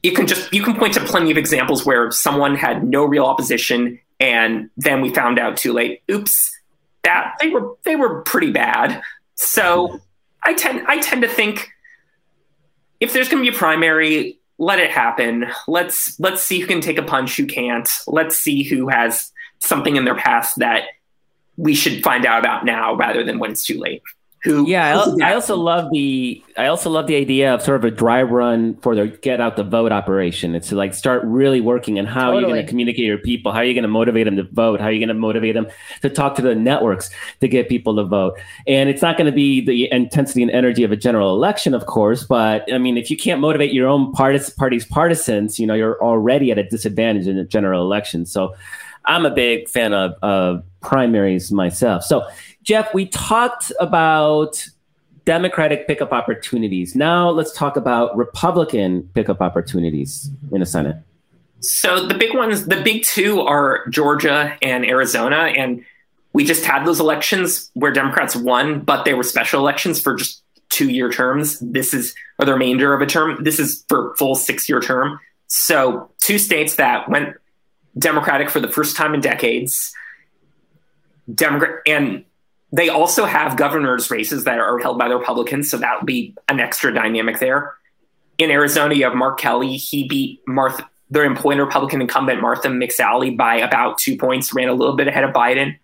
[0.02, 3.24] you can just you can point to plenty of examples where someone had no real
[3.24, 6.34] opposition and then we found out too late oops
[7.02, 9.02] that they were they were pretty bad
[9.34, 10.00] so
[10.42, 11.70] i tend i tend to think
[13.00, 15.46] if there's going to be a primary let it happen.
[15.66, 17.88] Let's let's see who can take a punch, who can't.
[18.06, 20.84] Let's see who has something in their past that
[21.56, 24.02] we should find out about now rather than when it's too late.
[24.44, 24.68] Who?
[24.68, 27.90] Yeah, I, I also love the I also love the idea of sort of a
[27.90, 30.54] dry run for the get out the vote operation.
[30.54, 32.52] It's to like start really working on how you're Totally.
[32.52, 34.86] going to communicate your people, how are you going to motivate them to vote, how
[34.86, 35.66] are you going to motivate them
[36.02, 38.38] to talk to the networks to get people to vote.
[38.68, 41.86] And it's not going to be the intensity and energy of a general election, of
[41.86, 45.74] course, but I mean, if you can't motivate your own partis- party's partisans, you know,
[45.74, 48.24] you're already at a disadvantage in a general election.
[48.24, 48.54] So
[49.04, 52.04] I'm a big fan of, of primaries myself.
[52.04, 52.26] So,
[52.68, 54.62] Jeff, we talked about
[55.24, 56.94] Democratic pickup opportunities.
[56.94, 60.98] Now let's talk about Republican pickup opportunities in the Senate.
[61.60, 65.82] So the big ones, the big two are Georgia and Arizona, and
[66.34, 70.42] we just had those elections where Democrats won, but they were special elections for just
[70.68, 71.58] two-year terms.
[71.60, 73.42] This is or the remainder of a term.
[73.44, 75.18] This is for full six-year term.
[75.46, 77.34] So two states that went
[77.96, 79.94] Democratic for the first time in decades.
[81.34, 82.26] Democrat and
[82.72, 86.60] they also have governors races that are held by the Republicans, so that'll be an
[86.60, 87.74] extra dynamic there.
[88.36, 89.76] In Arizona, you have Mark Kelly.
[89.76, 94.74] He beat Martha, their employing Republican incumbent Martha McSally by about two points, ran a
[94.74, 95.78] little bit ahead of Biden.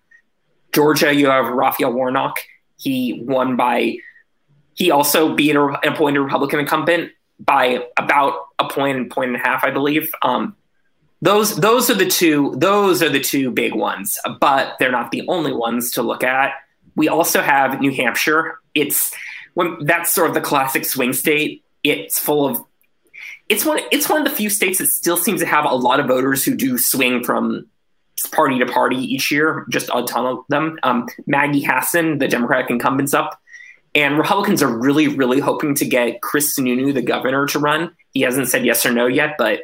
[0.73, 2.37] Georgia, you have Raphael Warnock.
[2.77, 3.97] He won by
[4.75, 9.39] he also beat an appointed Republican incumbent by about a point and point and a
[9.39, 10.09] half, I believe.
[10.21, 10.55] Um,
[11.21, 15.25] those those are the two those are the two big ones, but they're not the
[15.27, 16.51] only ones to look at.
[16.95, 18.59] We also have New Hampshire.
[18.73, 19.13] It's
[19.53, 21.63] when that's sort of the classic swing state.
[21.83, 22.63] It's full of
[23.49, 25.99] it's one it's one of the few states that still seems to have a lot
[25.99, 27.67] of voters who do swing from
[28.31, 30.79] party to party each year, just a ton of them.
[30.83, 33.39] Um, Maggie Hassan, the Democratic incumbent's up,
[33.93, 37.95] and Republicans are really, really hoping to get Chris Sununu, the governor, to run.
[38.13, 39.63] He hasn't said yes or no yet, but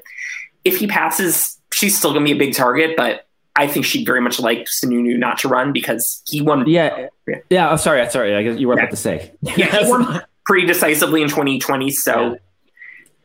[0.63, 2.95] if he passes, she's still going to be a big target.
[2.95, 6.67] But I think she'd very much like Sununu not to run because he won.
[6.67, 7.35] Yeah, yeah.
[7.49, 8.35] yeah oh, sorry, I'm sorry.
[8.35, 8.83] I guess you were yeah.
[8.83, 9.31] about to say.
[9.41, 11.91] Yeah, he won pretty decisively in 2020.
[11.91, 12.37] So, yeah.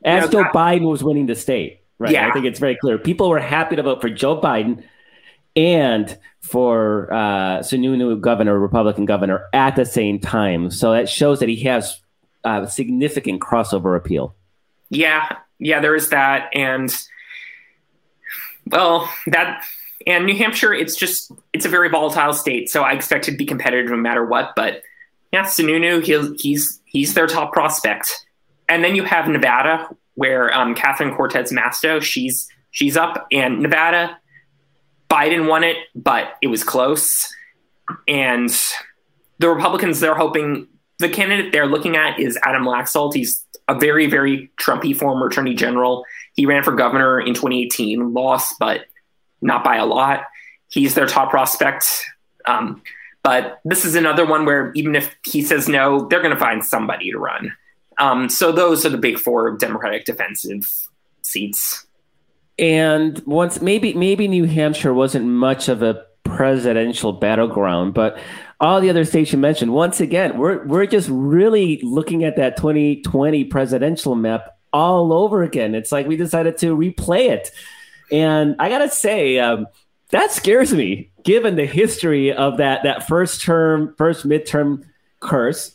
[0.04, 2.12] as you know, Joe Biden was winning the state, right?
[2.12, 2.28] Yeah.
[2.28, 2.98] I think it's very clear.
[2.98, 4.82] People were happy to vote for Joe Biden
[5.54, 10.70] and for uh, Sununu governor, Republican governor, at the same time.
[10.70, 12.00] So that shows that he has
[12.44, 14.34] uh, significant crossover appeal.
[14.90, 16.94] Yeah, yeah, there is that, and
[18.66, 19.64] well, that
[20.06, 23.37] and New Hampshire, it's just it's a very volatile state, so I expect it to
[23.37, 24.52] be competitive no matter what.
[24.56, 24.82] But
[25.32, 28.09] yeah, Sununu, he, he's he's their top prospect,
[28.68, 34.18] and then you have Nevada, where um, Catherine Cortez Masto, she's she's up, and Nevada
[35.09, 37.32] Biden won it, but it was close.
[38.09, 38.50] And
[39.38, 40.66] the Republicans, they're hoping
[40.98, 43.14] the candidate they're looking at is Adam Laxalt.
[43.14, 46.04] He's a very, very Trumpy former attorney general.
[46.35, 48.87] He ran for governor in 2018, lost, but
[49.40, 50.25] not by a lot.
[50.68, 51.87] He's their top prospect.
[52.46, 52.83] Um,
[53.22, 56.64] but this is another one where even if he says no, they're going to find
[56.64, 57.53] somebody to run.
[57.99, 60.88] Um, so those are the big four Democratic defensive
[61.22, 61.87] seats.
[62.59, 68.18] And once maybe maybe New Hampshire wasn't much of a presidential battleground, but
[68.61, 72.57] all the other states you mentioned, once again, we're we're just really looking at that
[72.57, 75.75] 2020 presidential map all over again.
[75.75, 77.51] It's like we decided to replay it.
[78.11, 79.66] And I gotta say, um,
[80.11, 84.85] that scares me, given the history of that that first term, first midterm
[85.21, 85.75] curse,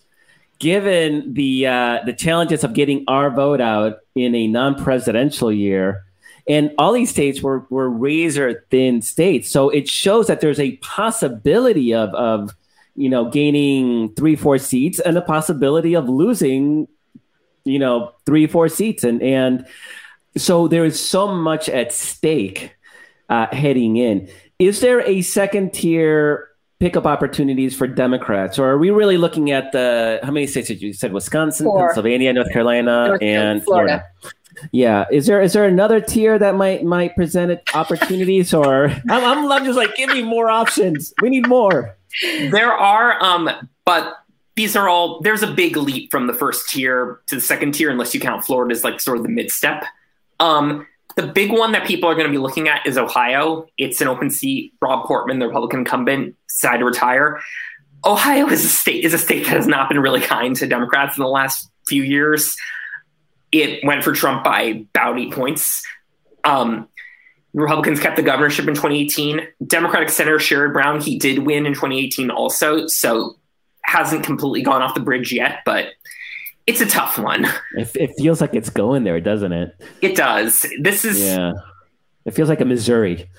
[0.60, 6.04] given the uh, the challenges of getting our vote out in a non-presidential year
[6.48, 9.50] and all these states were, were razor thin states.
[9.50, 12.56] So it shows that there's a possibility of, of,
[12.96, 16.88] you know, gaining three, four seats and the possibility of losing,
[17.63, 19.04] you know, three, four seats.
[19.04, 19.65] And, and
[20.38, 22.76] so there is so much at stake
[23.30, 24.30] uh, heading in.
[24.60, 29.72] Is there a second tier pickup opportunities for Democrats, or are we really looking at
[29.72, 31.88] the how many states did you said Wisconsin, Four.
[31.88, 34.04] Pennsylvania, North Carolina, North and Florida.
[34.20, 34.36] Florida.
[34.72, 35.06] Yeah.
[35.12, 39.65] Is there is there another tier that might might present opportunities, or I'm, I'm, I'm
[39.65, 41.13] just like give me more options.
[41.22, 41.96] We need more.
[42.52, 43.50] There are, um,
[43.86, 44.15] but
[44.56, 45.22] these are all.
[45.22, 48.44] There's a big leap from the first tier to the second tier, unless you count
[48.44, 49.86] Florida as like sort of the mid step.
[50.41, 53.67] Um, the big one that people are going to be looking at is Ohio.
[53.77, 54.73] It's an open seat.
[54.82, 57.39] Rob Portman, the Republican incumbent, decided to retire.
[58.04, 61.17] Ohio is a state is a state that has not been really kind to Democrats
[61.17, 62.56] in the last few years
[63.51, 65.86] it went for Trump by about eight points.
[66.43, 66.88] Um,
[67.54, 69.41] Republicans kept the governorship in 2018.
[69.65, 73.38] Democratic Senator Sherrod Brown, he did win in 2018 also, so
[73.84, 75.89] hasn't completely gone off the bridge yet, but
[76.67, 77.45] it's a tough one.
[77.76, 79.76] It, it feels like it's going there, doesn't it?
[80.02, 80.65] It does.
[80.80, 81.21] This is.
[81.21, 81.54] Yeah.
[82.26, 83.30] It feels like a Missouri.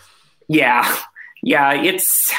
[0.49, 0.97] Yeah.
[1.43, 1.73] Yeah.
[1.75, 2.33] It's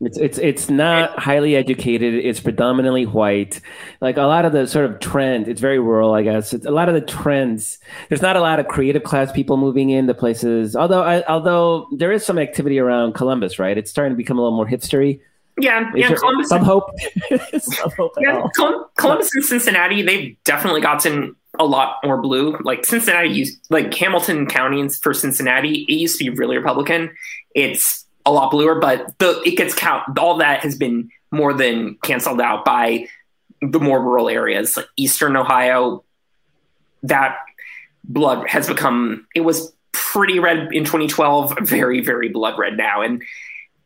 [0.00, 2.14] it's it's it's not highly educated.
[2.14, 3.60] It's predominantly white.
[4.00, 6.52] Like a lot of the sort of trend, it's very rural, I guess.
[6.52, 7.78] It's a lot of the trends.
[8.08, 10.74] There's not a lot of creative class people moving into places.
[10.74, 13.78] Although I, although there is some activity around Columbus, right?
[13.78, 15.20] It's starting to become a little more hipstery.
[15.60, 16.14] Yeah, yeah.
[16.14, 16.90] Columbus, some hope.
[17.58, 18.46] some hope yeah,
[18.96, 22.56] Columbus and Cincinnati, they've definitely gotten a lot more blue.
[22.62, 27.14] Like Cincinnati used, like Hamilton County for Cincinnati, it used to be really Republican.
[27.54, 30.18] It's a lot bluer, but the it gets count.
[30.18, 33.08] All that has been more than canceled out by
[33.60, 36.04] the more rural areas, like Eastern Ohio.
[37.02, 37.36] That
[38.04, 39.26] blood has become.
[39.34, 43.22] It was pretty red in 2012, very very blood red now, and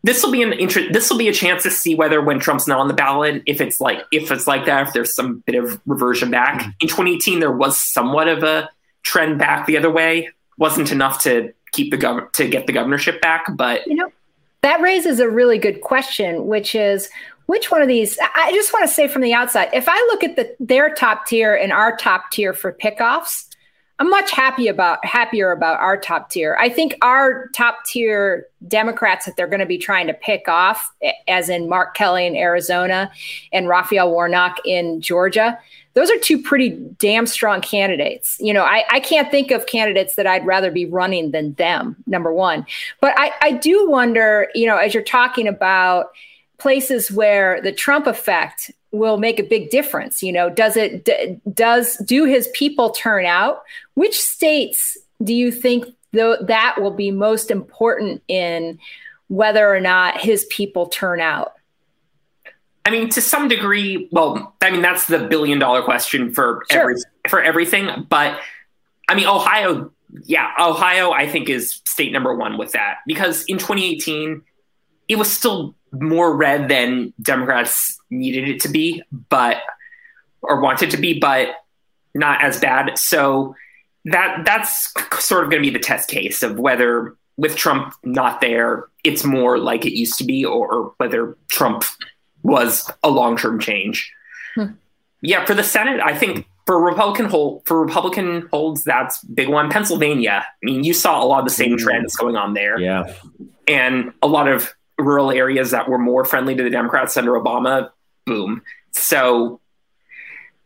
[0.06, 0.92] this will be an interest.
[0.92, 3.60] This will be a chance to see whether when Trump's not on the ballot, if
[3.60, 6.60] it's like if it's like that, if there's some bit of reversion back.
[6.60, 6.70] Mm-hmm.
[6.80, 8.70] In 2018, there was somewhat of a
[9.02, 10.30] trend back the other way.
[10.58, 14.12] wasn't enough to keep the gov- to get the governorship back, but you know
[14.62, 17.10] that raises a really good question, which is
[17.46, 18.16] which one of these?
[18.36, 21.26] I just want to say from the outside, if I look at the their top
[21.26, 23.48] tier and our top tier for pickoffs,
[23.98, 26.56] I'm much happy about happier about our top tier.
[26.60, 30.92] I think our top tier Democrats that they're going to be trying to pick off,
[31.26, 33.10] as in Mark Kelly in Arizona
[33.52, 35.58] and Raphael Warnock in Georgia,
[35.94, 38.36] those are two pretty damn strong candidates.
[38.38, 41.96] You know, I, I can't think of candidates that I'd rather be running than them,
[42.06, 42.66] number one.
[43.00, 46.08] But I, I do wonder, you know, as you're talking about
[46.58, 50.22] places where the Trump effect will make a big difference.
[50.22, 53.62] You know, does it d- does do his people turn out?
[53.94, 58.78] Which states do you think th- that will be most important in
[59.28, 61.54] whether or not his people turn out?
[62.84, 66.80] I mean, to some degree, well, I mean that's the billion dollar question for sure.
[66.80, 66.94] every
[67.28, 68.06] for everything.
[68.08, 68.38] But
[69.08, 69.90] I mean, Ohio,
[70.24, 74.42] yeah, Ohio, I think is state number one with that because in 2018,
[75.08, 79.58] it was still more red than Democrats needed it to be, but
[80.42, 81.48] or wanted to be, but
[82.14, 82.98] not as bad.
[82.98, 83.54] So
[84.06, 88.40] that that's sort of going to be the test case of whether with Trump not
[88.40, 91.84] there, it's more like it used to be, or, or whether Trump
[92.42, 94.12] was a long term change.
[94.54, 94.66] Hmm.
[95.20, 99.70] Yeah, for the Senate, I think for Republican hold for Republican holds, that's big one.
[99.70, 100.46] Pennsylvania.
[100.46, 101.78] I mean, you saw a lot of the same mm.
[101.78, 102.78] trends going on there.
[102.78, 103.12] Yeah,
[103.66, 107.90] and a lot of rural areas that were more friendly to the Democrats under Obama,
[108.24, 108.62] boom.
[108.92, 109.60] So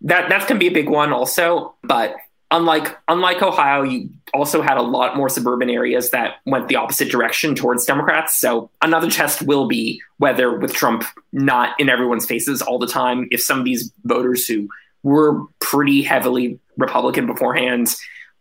[0.02, 1.74] that that's gonna be a big one also.
[1.82, 2.16] But
[2.50, 7.10] unlike unlike Ohio, you also had a lot more suburban areas that went the opposite
[7.10, 8.40] direction towards Democrats.
[8.40, 13.28] So another test will be whether with Trump not in everyone's faces all the time,
[13.30, 14.68] if some of these voters who
[15.02, 17.94] were pretty heavily Republican beforehand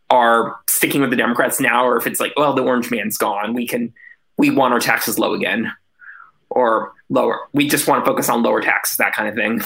[0.10, 3.54] are sticking with the Democrats now, or if it's like, well, the orange man's gone,
[3.54, 3.94] we can
[4.40, 5.72] we want our taxes low again
[6.50, 7.42] or lower.
[7.52, 9.62] We just want to focus on lower taxes, that kind of thing.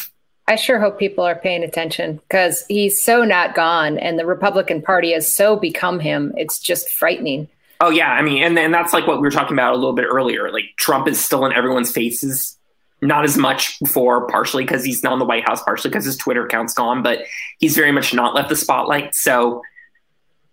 [0.47, 4.81] I sure hope people are paying attention because he's so not gone and the Republican
[4.81, 6.33] Party has so become him.
[6.35, 7.47] It's just frightening.
[7.81, 8.11] Oh, yeah.
[8.11, 10.51] I mean, and, and that's like what we were talking about a little bit earlier.
[10.51, 12.57] Like Trump is still in everyone's faces,
[12.99, 16.17] not as much before, partially because he's not in the White House, partially because his
[16.17, 17.19] Twitter account's gone, but
[17.59, 19.13] he's very much not left the spotlight.
[19.13, 19.61] So,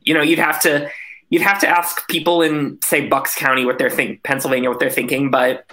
[0.02, 0.90] you know, you'd have to
[1.30, 4.90] you'd have to ask people in say Bucks County what they're think Pennsylvania what they're
[4.90, 5.64] thinking, but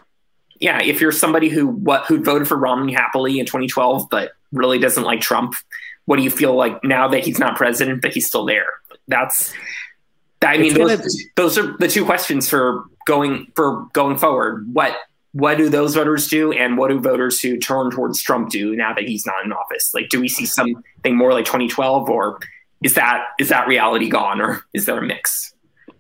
[0.60, 4.80] yeah, if you're somebody who what who voted for Romney happily in 2012 but really
[4.80, 5.56] doesn't like Trump,
[6.06, 8.68] what do you feel like now that he's not president but he's still there?
[9.08, 9.54] That's
[10.42, 14.68] I mean those, gonna, those are the two questions for going for going forward.
[14.74, 14.96] What
[15.34, 18.94] what do those voters do and what do voters who turn towards Trump do now
[18.94, 19.94] that he's not in office?
[19.94, 22.40] Like do we see something more like 2012 or
[22.84, 25.54] is that is that reality gone or is there a mix?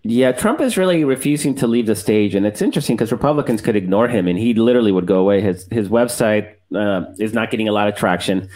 [0.03, 3.75] Yeah, Trump is really refusing to leave the stage, and it's interesting because Republicans could
[3.75, 5.41] ignore him, and he literally would go away.
[5.41, 8.47] His his website uh, is not getting a lot of traction.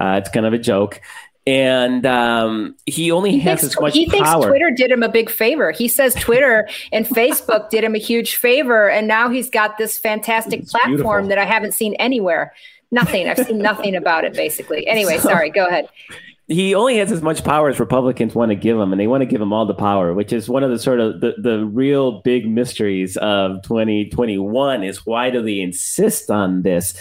[0.00, 1.02] Uh, it's kind of a joke,
[1.46, 4.48] and um, he only he has thinks, as much he thinks power.
[4.48, 5.70] Twitter did him a big favor.
[5.70, 9.98] He says Twitter and Facebook did him a huge favor, and now he's got this
[9.98, 11.28] fantastic it's platform beautiful.
[11.28, 12.54] that I haven't seen anywhere.
[12.90, 13.28] Nothing.
[13.28, 14.32] I've seen nothing about it.
[14.32, 14.86] Basically.
[14.86, 15.50] Anyway, so, sorry.
[15.50, 15.88] Go ahead
[16.48, 19.22] he only has as much power as Republicans want to give him, and they want
[19.22, 21.64] to give him all the power, which is one of the sort of the, the
[21.64, 26.94] real big mysteries of 2021 is why do they insist on this?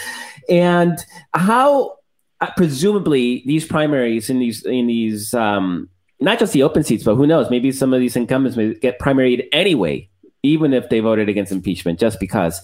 [0.50, 0.98] And
[1.34, 1.98] how
[2.42, 5.90] uh, presumably these primaries in these in these um,
[6.20, 9.00] not just the open seats, but who knows, maybe some of these incumbents may get
[9.00, 10.10] primaried anyway,
[10.42, 12.62] even if they voted against impeachment, just because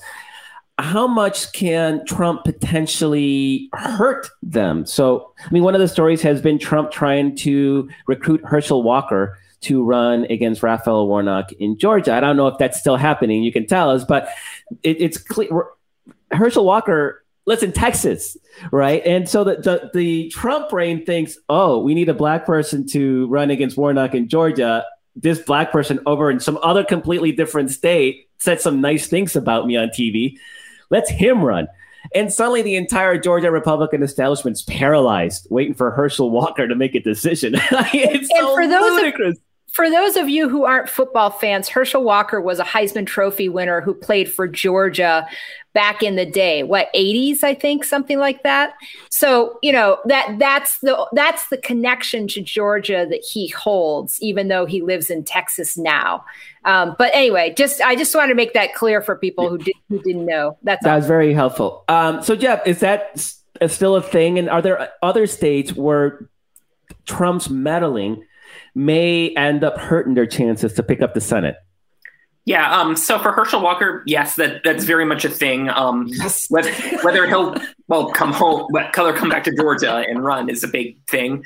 [0.82, 4.86] how much can Trump potentially hurt them?
[4.86, 9.38] So, I mean, one of the stories has been Trump trying to recruit Herschel Walker
[9.62, 12.14] to run against Raphael Warnock in Georgia.
[12.14, 13.44] I don't know if that's still happening.
[13.44, 14.30] You can tell us, but
[14.84, 15.68] it, it's clear.
[16.32, 18.38] Herschel Walker lives in Texas,
[18.72, 19.06] right?
[19.06, 23.28] And so the, the, the Trump brain thinks, oh, we need a black person to
[23.28, 24.86] run against Warnock in Georgia.
[25.16, 29.68] This black person over in some other completely different state said some nice things about
[29.68, 30.38] me on TV.
[30.92, 31.68] Let's him run.
[32.14, 37.00] And suddenly the entire Georgia Republican establishment's paralyzed, waiting for Herschel Walker to make a
[37.00, 37.56] decision.
[37.72, 39.38] it's and so for those ludicrous.
[39.38, 43.48] Of, for those of you who aren't football fans, Herschel Walker was a Heisman Trophy
[43.48, 45.28] winner who played for Georgia
[45.74, 48.74] back in the day what 80s i think something like that
[49.10, 54.50] so you know that that's the that's the connection to georgia that he holds even
[54.50, 56.26] though he lives in texas now
[56.66, 59.76] um, but anyway just i just wanted to make that clear for people who, did,
[59.90, 63.34] who didn't know that's that was very helpful um, so jeff is that
[63.68, 66.30] still a thing and are there other states where
[67.06, 68.24] trump's meddling
[68.76, 71.58] may end up hurting their chances to pick up the senate
[72.46, 72.80] yeah.
[72.80, 75.70] Um, so for Herschel Walker, yes, that that's very much a thing.
[75.70, 76.48] Um, yes.
[76.50, 76.72] whether,
[77.04, 77.56] whether he'll
[77.88, 81.46] well come home, color come back to Georgia and run is a big thing.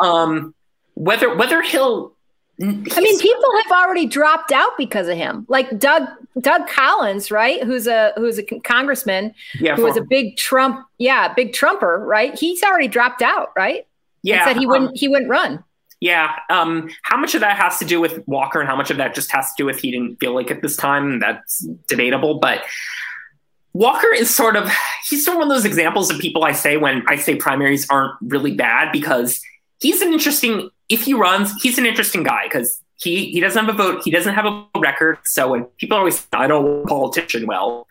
[0.00, 0.54] Um,
[0.94, 2.14] whether whether he'll.
[2.62, 5.44] I mean, people have already dropped out because of him.
[5.48, 6.08] Like Doug
[6.40, 7.62] Doug Collins, right?
[7.62, 12.38] Who's a who's a congressman, yeah, who was a big Trump, yeah, big Trumper, right?
[12.38, 13.86] He's already dropped out, right?
[14.22, 15.64] Yeah, said he um, wouldn't he wouldn't run.
[16.00, 16.34] Yeah.
[16.50, 19.14] Um, how much of that has to do with Walker and how much of that
[19.14, 21.20] just has to do with he didn't feel like at this time?
[21.20, 22.40] That's debatable.
[22.40, 22.64] But
[23.72, 24.68] Walker is sort of
[25.08, 27.88] he's sort of one of those examples of people I say when I say primaries
[27.88, 29.40] aren't really bad because
[29.82, 33.74] he's an interesting if he runs, he's an interesting guy because he he doesn't have
[33.74, 35.18] a vote, he doesn't have a record.
[35.24, 37.86] So when people always say, I don't know a politician well,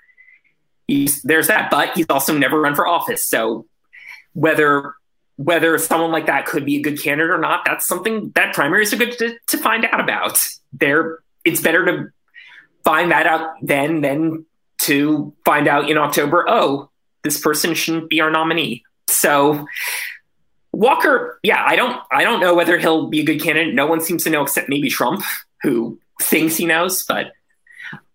[1.24, 3.26] there's that, but he's also never run for office.
[3.26, 3.66] So
[4.34, 4.94] whether
[5.38, 8.94] whether someone like that could be a good candidate or not, that's something that primaries
[8.94, 10.38] are good to, to find out about.
[10.74, 12.12] There, it's better to
[12.84, 14.46] find that out then than
[14.80, 16.46] to find out in October.
[16.48, 16.92] Oh,
[17.24, 18.84] this person shouldn't be our nominee.
[19.08, 19.66] So
[20.82, 23.76] Walker, yeah, I don't, I don't know whether he'll be a good candidate.
[23.76, 25.24] No one seems to know except maybe Trump,
[25.62, 27.06] who thinks he knows.
[27.06, 27.34] But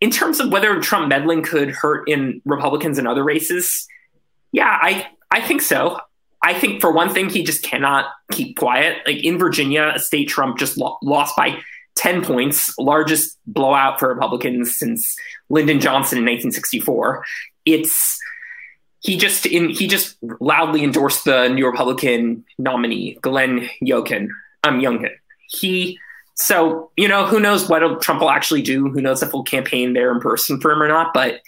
[0.01, 3.87] in terms of whether Trump meddling could hurt in Republicans and other races,
[4.51, 6.01] yeah, I, I think so.
[6.43, 8.99] I think for one thing, he just cannot keep quiet.
[9.07, 11.61] Like in Virginia, a state Trump just lo- lost by
[11.95, 15.17] 10 points, largest blowout for Republicans since
[15.51, 17.25] Lyndon Johnson in 1964.
[17.65, 18.19] It's
[19.07, 24.31] he just in he just loudly endorsed the new Republican nominee, Glenn Youngkin.
[24.65, 25.13] Um, Youngkin.
[25.49, 26.01] He
[26.35, 28.89] so you know who knows what Trump will actually do.
[28.91, 31.15] Who knows if he'll campaign there in person for him or not.
[31.15, 31.41] But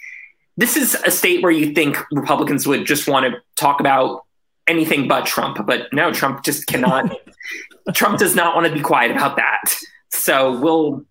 [0.55, 4.23] this is a state where you think Republicans would just want to talk about
[4.65, 5.65] anything but Trump.
[5.67, 7.13] But no, Trump just cannot.
[7.93, 9.65] Trump does not want to be quiet about that.
[10.11, 11.03] So we'll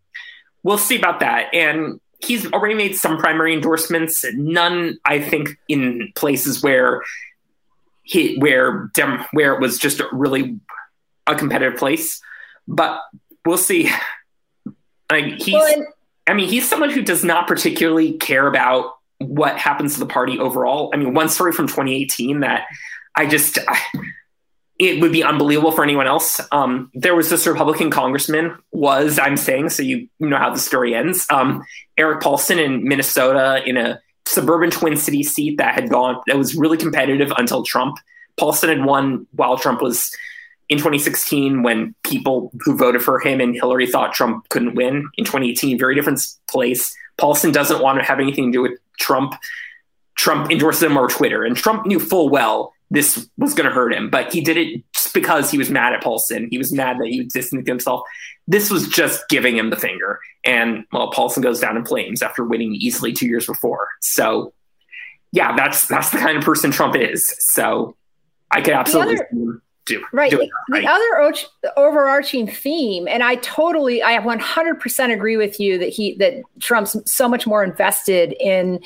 [0.62, 1.52] we'll see about that.
[1.52, 4.24] And he's already made some primary endorsements.
[4.34, 7.02] None, I think, in places where
[8.02, 10.58] he where dem, where it was just really
[11.26, 12.20] a competitive place.
[12.66, 13.00] But
[13.44, 13.90] we'll see.
[15.10, 15.54] I mean, he's.
[15.54, 15.86] Well,
[16.28, 20.38] I mean, he's someone who does not particularly care about what happens to the party
[20.38, 20.90] overall.
[20.92, 22.66] I mean, one story from 2018 that
[23.16, 23.80] I just, I,
[24.78, 26.40] it would be unbelievable for anyone else.
[26.52, 30.94] Um, there was this Republican congressman, was I'm saying, so you know how the story
[30.94, 31.26] ends.
[31.30, 31.64] Um,
[31.96, 36.54] Erik Paulsen in Minnesota in a suburban Twin City seat that had gone, that was
[36.54, 37.96] really competitive until Trump.
[38.38, 40.14] Paulsen had won while Trump was
[40.68, 45.08] in 2016 when people who voted for him and Hillary thought Trump couldn't win.
[45.16, 46.94] In 2018, very different place.
[47.18, 49.34] Paulsen doesn't want to have anything to do with Trump.
[50.14, 53.92] Trump endorsed him over Twitter, and Trump knew full well this was going to hurt
[53.92, 56.48] him, but he did it just because he was mad at Paulsen.
[56.50, 58.00] He was mad that he distanced himself.
[58.46, 62.44] This was just giving him the finger, and well, Paulsen goes down in flames after
[62.44, 63.88] winning easily two years before.
[64.00, 64.54] So,
[65.32, 67.34] yeah, that's that's the kind of person Trump is.
[67.52, 67.94] So,
[68.50, 69.16] I could absolutely.
[69.16, 70.30] other- do, Right.
[70.30, 75.78] do The, the other o- overarching theme, and I totally, I 100% agree with you
[75.78, 78.80] that he, that Trump's so much more invested in,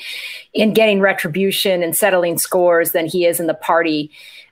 [0.53, 4.09] in getting retribution and settling scores than he is in the party.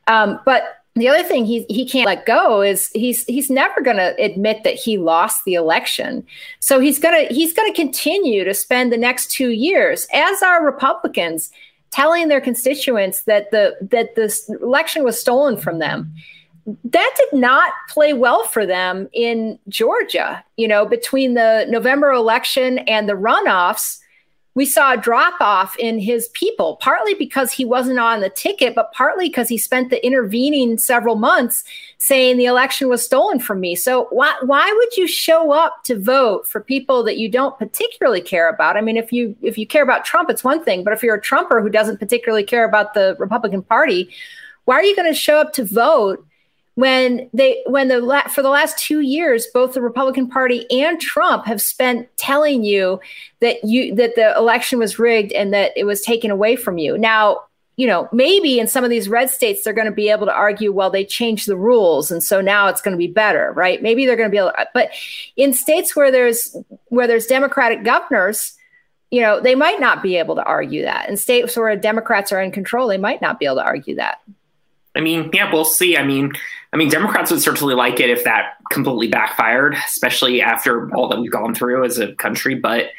[0.08, 3.95] Um, but the other thing he he can't let go is he's he's never going
[3.95, 6.26] to admit that he lost the election.
[6.60, 11.49] So he's gonna he's gonna continue to spend the next two years, as are Republicans,
[11.91, 16.14] telling their constituents that the that this election was stolen from them
[16.66, 20.43] that did not play well for them in Georgia.
[20.57, 23.99] You know, between the November election and the runoffs,
[24.53, 28.76] we saw a drop off in his people, partly because he wasn't on the ticket,
[28.76, 31.64] but partly because he spent the intervening several months
[31.99, 33.76] saying the election was stolen from me.
[33.76, 38.22] So why why would you show up to vote for people that you don't particularly
[38.22, 38.76] care about?
[38.76, 41.16] I mean, if you if you care about Trump, it's one thing, but if you're
[41.16, 44.09] a Trumper who doesn't particularly care about the Republican Party,
[44.66, 46.26] why are you going to show up to vote?
[46.76, 51.00] When they when the la- for the last 2 years both the Republican Party and
[51.02, 53.00] Trump have spent telling you
[53.40, 56.98] that you that the election was rigged and that it was taken away from you.
[56.98, 57.42] Now,
[57.76, 60.34] you know, maybe in some of these red states they're going to be able to
[60.34, 63.82] argue well they changed the rules and so now it's going to be better, right?
[63.82, 64.92] Maybe they're going to be able but
[65.36, 66.56] in states where there's
[66.88, 68.58] where there's democratic governors
[69.12, 71.10] you know, they might not be able to argue that.
[71.10, 74.22] In states where Democrats are in control, they might not be able to argue that.
[74.96, 75.98] I mean, yeah, we'll see.
[75.98, 76.34] I mean,
[76.74, 81.20] I mean, Democrats would certainly like it if that completely backfired, especially after all that
[81.20, 82.56] we've gone through as a country.
[82.56, 82.89] But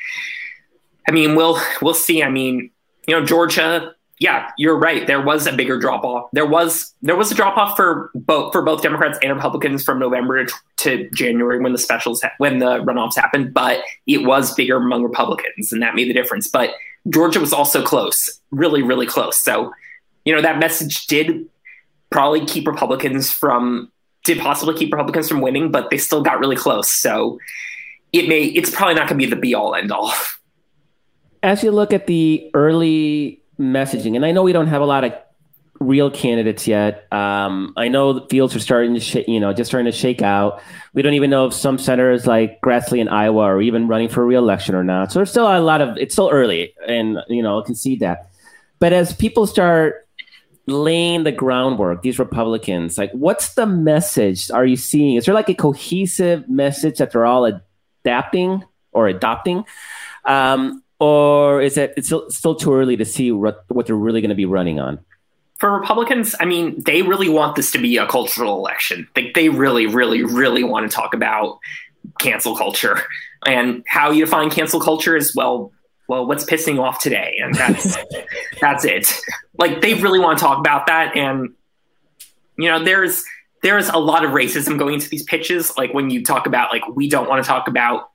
[1.09, 2.23] I mean, we'll we'll see.
[2.23, 2.71] I mean,
[3.07, 3.95] you know, Georgia.
[4.19, 5.05] Yeah, you're right.
[5.05, 6.31] There was a bigger drop off.
[6.33, 9.99] There was there was a drop off for both for both Democrats and Republicans from
[9.99, 13.53] November to, January when the specials ha- when the runoffs happened.
[13.53, 16.47] But it was bigger among Republicans, and that made the difference.
[16.47, 16.71] But
[17.09, 19.43] Georgia was also close, really, really close.
[19.43, 19.73] So,
[20.25, 21.49] you know, that message did
[22.13, 23.91] probably keep Republicans from
[24.25, 26.93] did possibly keep Republicans from winning, but they still got really close.
[26.93, 27.39] So
[28.13, 30.13] it may it's probably not going to be the be all end all.
[31.43, 35.03] As you look at the early messaging, and I know we don't have a lot
[35.03, 35.13] of
[35.81, 37.13] real candidates yet.
[37.13, 40.23] Um, I know the fields are starting to, sh- you know, just starting to shake
[40.23, 40.63] out.
[40.95, 44.25] We don't even know if some senators like Grassley in Iowa are even running for
[44.25, 45.11] reelection or not.
[45.11, 45.97] So there's still a lot of.
[45.99, 48.31] It's still early, and you know, I can see that.
[48.79, 50.07] But as people start
[50.67, 55.17] laying the groundwork, these Republicans, like, what's the message are you seeing?
[55.17, 57.61] Is there like a cohesive message that they're all
[58.05, 59.65] adapting or adopting?
[60.25, 64.29] Um, or is it it's still, too early to see what, what they're really going
[64.29, 65.01] to be running on?
[65.59, 69.09] For Republicans, I mean, they really want this to be a cultural election.
[69.17, 71.59] Like they really, really, really want to talk about
[72.19, 73.01] cancel culture
[73.47, 75.73] and how you define cancel culture is well,
[76.13, 77.97] well, what's pissing off today, and that's
[78.61, 79.19] that's it.
[79.59, 81.55] Like they really want to talk about that, and
[82.59, 83.25] you know, there's
[83.63, 85.77] there's a lot of racism going into these pitches.
[85.77, 88.11] Like when you talk about like we don't want to talk about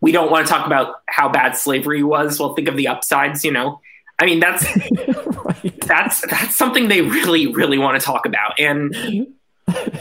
[0.00, 2.38] we don't want to talk about how bad slavery was.
[2.38, 3.80] Well, think of the upsides, you know.
[4.18, 5.80] I mean, that's right.
[5.80, 8.94] that's that's something they really, really want to talk about, and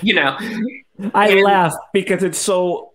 [0.02, 0.38] you know,
[1.14, 2.92] I and, laugh because it's so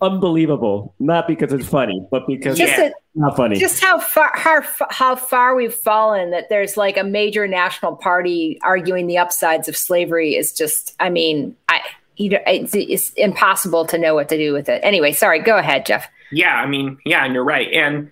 [0.00, 0.94] unbelievable.
[0.98, 3.58] Not because it's funny, but because just it's a, not funny.
[3.58, 8.58] Just how far how, how far we've fallen that there's like a major national party
[8.62, 10.94] arguing the upsides of slavery is just.
[11.00, 11.80] I mean, I
[12.18, 14.80] you know, it's, it's impossible to know what to do with it.
[14.82, 16.08] Anyway, sorry, go ahead, Jeff.
[16.32, 17.72] Yeah, I mean, yeah, and you're right.
[17.72, 18.10] And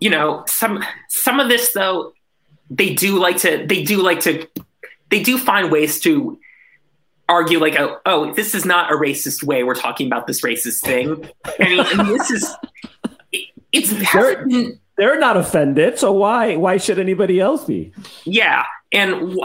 [0.00, 2.12] you know, some some of this though,
[2.70, 4.48] they do like to they do like to
[5.10, 6.38] they do find ways to
[7.32, 10.80] argue like oh, oh this is not a racist way we're talking about this racist
[10.80, 11.28] thing.
[11.58, 12.54] I mean, and this is
[13.32, 14.46] it, it's they're,
[14.96, 17.92] they're not offended, so why why should anybody else be?
[18.24, 19.40] Yeah, and w-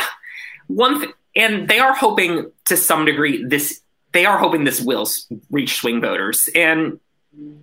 [0.67, 3.81] one th- and they are hoping to some degree this
[4.17, 5.07] they are hoping this will
[5.51, 6.49] reach swing voters.
[6.55, 6.99] And,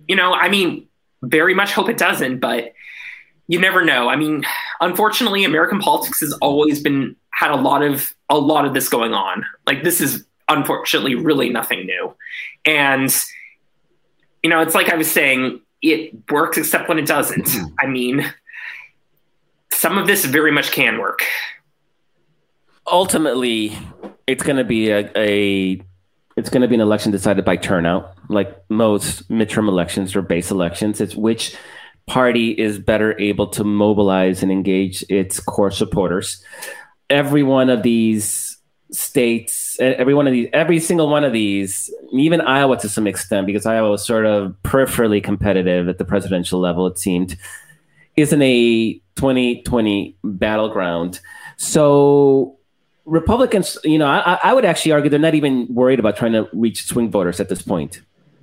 [0.07, 0.87] you know, I mean,
[1.21, 2.73] very much hope it doesn't, but
[3.47, 4.07] you never know.
[4.07, 4.45] I mean,
[4.79, 9.13] unfortunately, American politics has always been had a lot of a lot of this going
[9.13, 9.45] on.
[9.67, 12.15] Like this is unfortunately really nothing new.
[12.65, 13.15] And
[14.43, 17.45] you know, it's like I was saying, it works except when it doesn't.
[17.45, 17.75] Mm-hmm.
[17.79, 18.33] I mean,
[19.71, 21.23] some of this very much can work.
[22.87, 23.75] Ultimately,
[24.27, 25.81] it's going to be a, a
[26.37, 30.51] it's going to be an election decided by turnout, like most midterm elections or base
[30.51, 31.01] elections.
[31.01, 31.55] It's which
[32.07, 36.43] party is better able to mobilize and engage its core supporters.
[37.09, 38.57] Every one of these
[38.91, 43.47] states, every one of these, every single one of these, even Iowa to some extent,
[43.47, 47.37] because Iowa was sort of peripherally competitive at the presidential level, it seemed,
[48.15, 51.19] isn't a 2020 battleground.
[51.57, 52.57] So
[53.05, 56.49] Republicans, you know, I, I, would actually argue they're not even worried about trying to
[56.53, 58.01] reach swing voters at this point.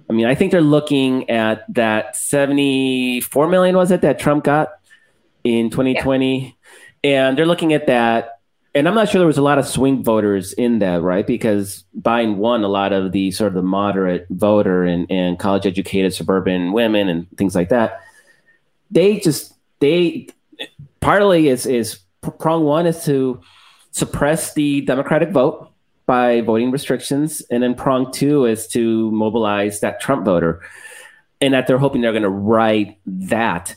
[0.08, 4.68] I mean, I think they're looking at that 74 million, was it, that Trump got
[5.42, 6.56] in 2020?
[7.02, 7.28] Yeah.
[7.28, 8.31] And they're looking at that.
[8.74, 11.26] And I'm not sure there was a lot of swing voters in that, right?
[11.26, 15.66] Because Biden won a lot of the sort of the moderate voter and, and college
[15.66, 18.00] educated suburban women and things like that.
[18.90, 20.28] They just, they,
[21.00, 21.98] partly is, is
[22.38, 23.42] prong one is to,
[23.92, 25.70] suppress the Democratic vote
[26.06, 27.42] by voting restrictions.
[27.50, 30.60] And then prong two is to mobilize that Trump voter.
[31.40, 33.76] And that they're hoping they're going to write that.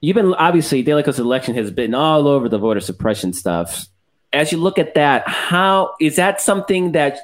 [0.00, 3.86] You've been obviously, Daily Kos election has been all over the voter suppression stuff.
[4.32, 7.20] As you look at that, how is that something that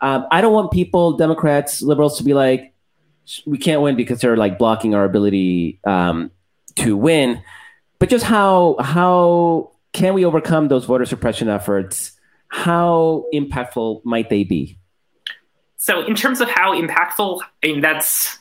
[0.00, 2.74] um, I don't want people, Democrats, liberals, to be like,
[3.46, 6.30] we can't win because they're like blocking our ability um,
[6.76, 7.42] to win.
[7.98, 12.12] But just how how can we overcome those voter suppression efforts?
[12.48, 14.78] How impactful might they be?
[15.76, 18.38] So, in terms of how impactful, I mean, that's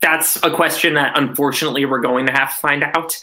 [0.00, 3.16] that's a question that unfortunately we're going to have to find out.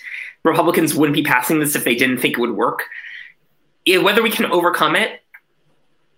[0.43, 2.84] Republicans wouldn't be passing this if they didn't think it would work.
[3.88, 5.21] Whether we can overcome it,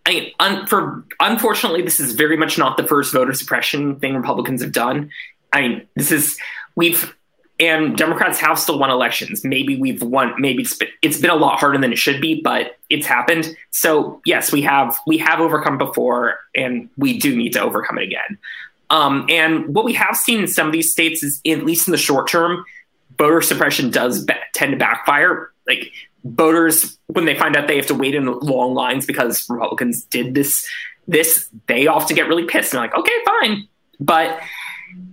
[0.06, 4.16] I mean, un, for unfortunately, this is very much not the first voter suppression thing
[4.16, 5.10] Republicans have done.
[5.52, 6.38] I mean, this is
[6.76, 7.16] we've
[7.60, 9.46] and Democrats have still won elections.
[9.46, 10.34] Maybe we've won.
[10.38, 13.56] Maybe it's been, it's been a lot harder than it should be, but it's happened.
[13.72, 18.04] So yes, we have we have overcome before, and we do need to overcome it
[18.04, 18.38] again.
[18.90, 21.92] Um, and what we have seen in some of these states is, at least in
[21.92, 22.66] the short term,
[23.18, 25.52] voter suppression does ba- tend to backfire.
[25.68, 25.92] Like
[26.26, 30.34] voters, when they find out they have to wait in long lines because Republicans did
[30.34, 30.68] this,
[31.08, 33.68] this they often get really pissed and like, okay, fine,
[34.00, 34.40] but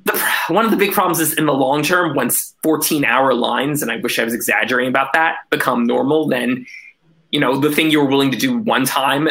[0.04, 3.82] the, one of the big problems is in the long term, once 14 hour lines,
[3.82, 6.66] and I wish I was exaggerating about that, become normal, then,
[7.30, 9.28] you know, the thing you were willing to do one time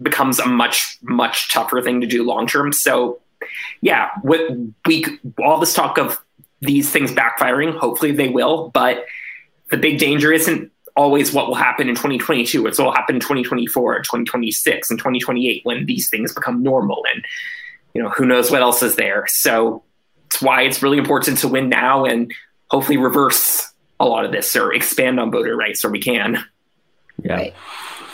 [0.00, 2.72] becomes a much, much tougher thing to do long term.
[2.72, 3.20] So,
[3.80, 4.40] yeah, what
[4.86, 5.06] we,
[5.42, 6.22] all this talk of
[6.60, 9.04] these things backfiring, hopefully they will, but
[9.70, 12.66] the big danger isn't always what will happen in 2022.
[12.66, 17.04] It's what will happen in 2024 and 2026 and 2028 when these things become normal.
[17.12, 17.24] And,
[17.94, 19.24] you know, who knows what else is there.
[19.28, 19.82] So
[20.26, 22.32] it's why it's really important to win now and
[22.68, 26.44] hopefully reverse a lot of this or expand on voter rights where we can.
[27.22, 27.34] Yeah.
[27.34, 27.54] Right.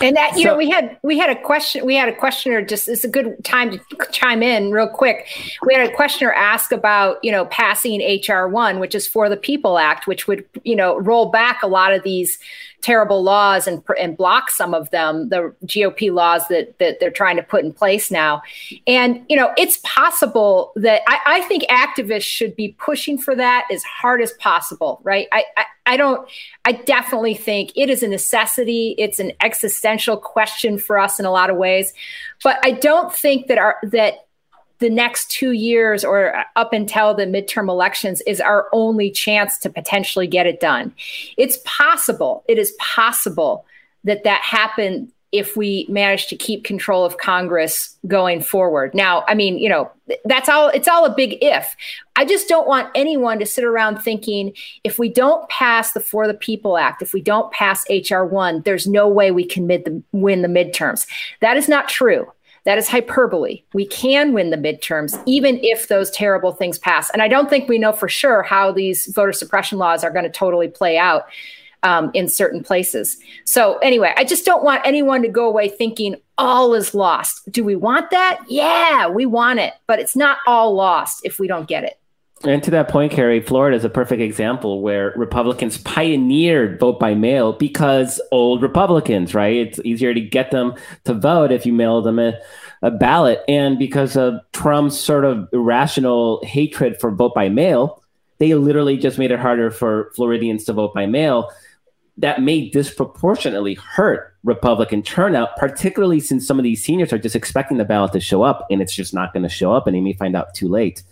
[0.03, 2.62] And that you so, know we had we had a question we had a questioner
[2.62, 5.26] just it's a good time to chime in real quick.
[5.66, 9.37] We had a questioner ask about you know passing HR one, which is for the
[9.37, 12.39] People Act, which would you know roll back a lot of these
[12.83, 17.37] terrible laws and and block some of them, the GOP laws that that they're trying
[17.37, 18.43] to put in place now.
[18.87, 23.66] And you know, it's possible that I, I think activists should be pushing for that
[23.72, 25.28] as hard as possible, right?
[25.33, 26.28] I, I I don't,
[26.64, 28.95] I definitely think it is a necessity.
[28.97, 31.93] It's an existential question for us in a lot of ways.
[32.45, 34.26] But I don't think that our, that
[34.81, 39.70] the next two years or up until the midterm elections is our only chance to
[39.70, 40.93] potentially get it done.
[41.37, 43.64] It's possible, it is possible
[44.05, 48.93] that that happened if we manage to keep control of Congress going forward.
[48.95, 49.91] Now, I mean, you know,
[50.24, 51.76] that's all it's all a big if.
[52.16, 54.53] I just don't want anyone to sit around thinking
[54.83, 58.62] if we don't pass the For the People Act, if we don't pass HR 1,
[58.62, 61.07] there's no way we can mid the, win the midterms.
[61.41, 62.26] That is not true.
[62.65, 63.63] That is hyperbole.
[63.73, 67.11] We can win the midterms, even if those terrible things pass.
[67.11, 70.25] And I don't think we know for sure how these voter suppression laws are going
[70.25, 71.27] to totally play out
[71.83, 73.17] um, in certain places.
[73.45, 77.51] So, anyway, I just don't want anyone to go away thinking all is lost.
[77.51, 78.41] Do we want that?
[78.49, 82.00] Yeah, we want it, but it's not all lost if we don't get it.
[82.43, 87.14] And to that point, Kerry, Florida is a perfect example where Republicans pioneered vote by
[87.14, 89.57] mail because old Republicans, right?
[89.57, 90.74] It's easier to get them
[91.05, 92.38] to vote if you mail them a,
[92.80, 93.43] a ballot.
[93.47, 98.03] And because of Trump's sort of irrational hatred for vote by mail,
[98.38, 101.51] they literally just made it harder for Floridians to vote by mail.
[102.16, 107.76] That may disproportionately hurt Republican turnout, particularly since some of these seniors are just expecting
[107.76, 110.01] the ballot to show up and it's just not going to show up and they
[110.01, 111.03] may find out too late.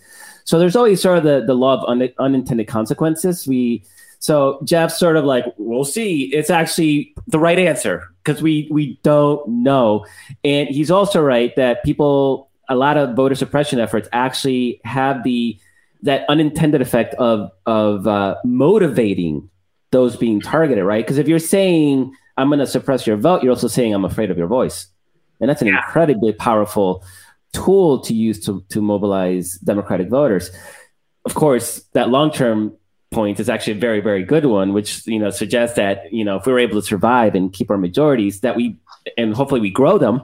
[0.43, 3.47] So there's always sort of the, the law of un, unintended consequences.
[3.47, 3.83] We
[4.19, 6.23] so Jeff's sort of like, we'll see.
[6.33, 10.05] It's actually the right answer because we we don't know.
[10.43, 15.57] And he's also right that people, a lot of voter suppression efforts actually have the
[16.03, 19.49] that unintended effect of of uh, motivating
[19.91, 21.03] those being targeted, right?
[21.03, 24.31] Because if you're saying I'm going to suppress your vote, you're also saying I'm afraid
[24.31, 24.87] of your voice,
[25.39, 25.77] and that's an yeah.
[25.77, 27.03] incredibly powerful
[27.53, 30.51] tool to use to, to mobilize Democratic voters.
[31.25, 32.75] Of course, that long term
[33.11, 36.37] point is actually a very, very good one, which you know suggests that you know
[36.37, 38.77] if we were able to survive and keep our majorities, that we
[39.17, 40.21] and hopefully we grow them,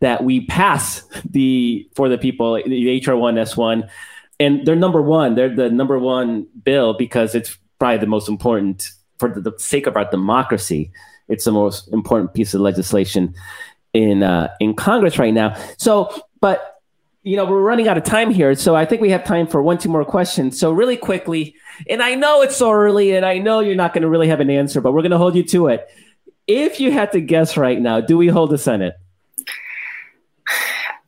[0.00, 3.88] that we pass the for the people the HR one S one,
[4.40, 5.34] and they're number one.
[5.34, 9.86] They're the number one bill because it's probably the most important for the, the sake
[9.86, 10.90] of our democracy.
[11.28, 13.34] It's the most important piece of legislation
[13.92, 15.56] in uh, in Congress right now.
[15.76, 16.78] So but
[17.22, 19.60] you know, we're running out of time here, so I think we have time for
[19.60, 20.58] one, two more questions.
[20.58, 21.56] So really quickly,
[21.88, 24.40] and I know it's so early, and I know you're not going to really have
[24.40, 25.86] an answer, but we're going to hold you to it.
[26.46, 28.94] If you had to guess right now, do we hold the Senate?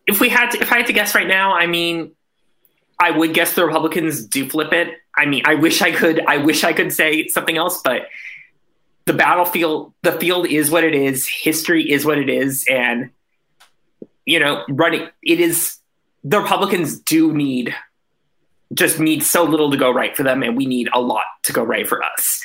[0.07, 2.13] If we had to, if I had to guess right now, I mean,
[2.99, 4.95] I would guess the Republicans do flip it.
[5.17, 6.21] I mean, I wish I could.
[6.27, 8.09] I wish I could say something else, but
[9.07, 11.27] the battlefield, the field is what it is.
[11.27, 13.11] History is what it is, and
[14.31, 15.79] you know, running it is
[16.23, 17.75] the Republicans do need
[18.73, 21.53] just need so little to go right for them, and we need a lot to
[21.53, 22.41] go right for us.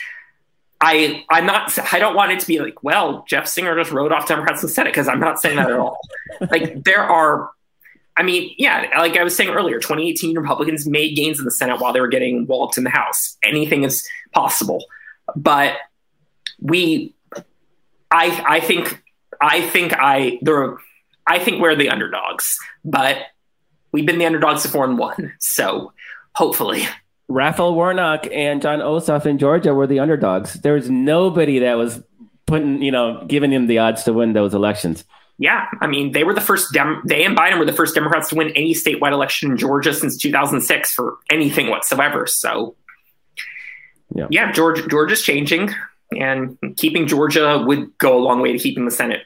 [0.81, 4.11] I I'm not I don't want it to be like, well, Jeff Singer just wrote
[4.11, 5.99] off Democrats in the Senate because I'm not saying that at all.
[6.49, 7.51] like there are
[8.17, 11.79] I mean, yeah, like I was saying earlier, 2018 Republicans made gains in the Senate
[11.79, 13.37] while they were getting walloped in the House.
[13.43, 14.83] Anything is possible.
[15.35, 15.75] But
[16.59, 17.13] we
[18.09, 19.03] I I think
[19.39, 20.77] I think I there
[21.27, 23.17] I think we're the underdogs, but
[23.91, 25.33] we've been the underdogs before and won.
[25.39, 25.93] So
[26.33, 26.83] hopefully.
[27.27, 30.53] Raphael Warnock and Jon Ossoff in Georgia were the underdogs.
[30.55, 32.03] There was nobody that was
[32.45, 35.03] putting, you know, giving him the odds to win those elections.
[35.37, 36.71] Yeah, I mean, they were the first.
[36.71, 39.93] Dem- they and Biden were the first Democrats to win any statewide election in Georgia
[39.93, 42.25] since 2006 for anything whatsoever.
[42.25, 42.75] So,
[44.13, 45.71] yeah, yeah Georgia, Georgia's changing,
[46.17, 49.23] and keeping Georgia would go a long way to keeping the Senate.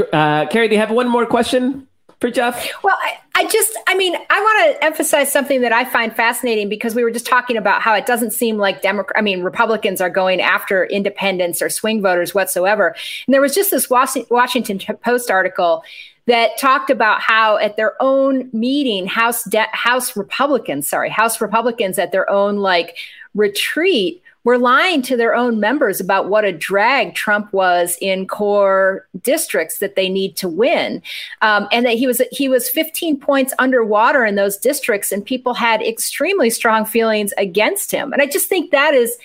[0.00, 1.86] Uh, Kerry, do you have one more question
[2.20, 2.68] for Jeff?
[2.82, 6.68] Well, I, I just, I mean, I want to emphasize something that I find fascinating
[6.68, 10.00] because we were just talking about how it doesn't seem like Democrat, I mean, Republicans
[10.00, 12.96] are going after independents or swing voters whatsoever.
[13.26, 15.84] And there was just this Washington Post article
[16.26, 21.98] that talked about how at their own meeting, House de- House Republicans, sorry, House Republicans
[21.98, 22.96] at their own like
[23.34, 29.06] retreat were lying to their own members about what a drag Trump was in core
[29.20, 31.02] districts that they need to win,
[31.42, 35.52] um, and that he was he was 15 points underwater in those districts, and people
[35.52, 38.10] had extremely strong feelings against him.
[38.10, 39.18] And I just think that is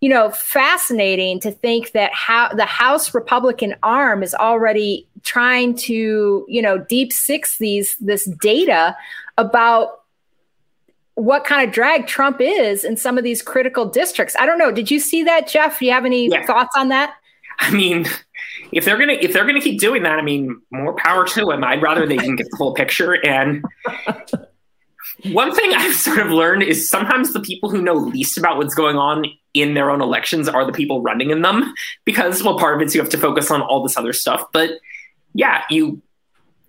[0.00, 6.44] you know, fascinating to think that how the House Republican arm is already trying to,
[6.48, 8.96] you know, deep six these this data
[9.38, 10.02] about
[11.16, 14.36] what kind of drag Trump is in some of these critical districts.
[14.38, 14.70] I don't know.
[14.70, 15.78] Did you see that, Jeff?
[15.78, 16.46] Do you have any yeah.
[16.46, 17.14] thoughts on that?
[17.58, 18.06] I mean,
[18.70, 21.64] if they're gonna if they're gonna keep doing that, I mean, more power to them.
[21.64, 23.14] I'd rather they can get the full picture.
[23.26, 23.64] And
[25.32, 28.74] one thing I've sort of learned is sometimes the people who know least about what's
[28.74, 31.72] going on in their own elections are the people running in them
[32.04, 34.68] because well part of it's you have to focus on all this other stuff but
[35.32, 36.02] yeah you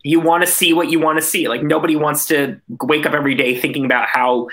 [0.08, 3.14] you want to see what you want to see like nobody wants to wake up
[3.14, 4.47] every day thinking about how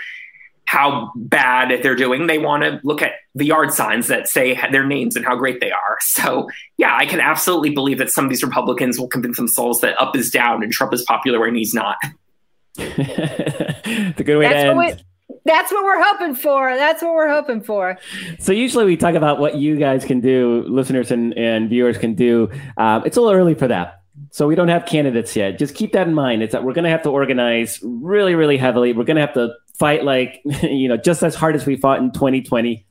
[0.66, 4.84] how bad they're doing they want to look at the yard signs that say their
[4.84, 8.30] names and how great they are so yeah i can absolutely believe that some of
[8.30, 11.74] these republicans will convince themselves that up is down and trump is popular when he's
[11.74, 11.96] not
[12.76, 15.04] the good way That's to end.
[15.46, 16.74] That's what we're hoping for.
[16.74, 17.98] That's what we're hoping for.
[18.38, 22.14] So usually we talk about what you guys can do, listeners and, and viewers can
[22.14, 22.50] do.
[22.78, 24.03] Um, it's a little early for that.
[24.30, 25.58] So we don't have candidates yet.
[25.58, 26.42] Just keep that in mind.
[26.42, 28.92] It's that we're going to have to organize really, really heavily.
[28.92, 31.98] We're going to have to fight like, you know, just as hard as we fought
[32.00, 32.86] in 2020.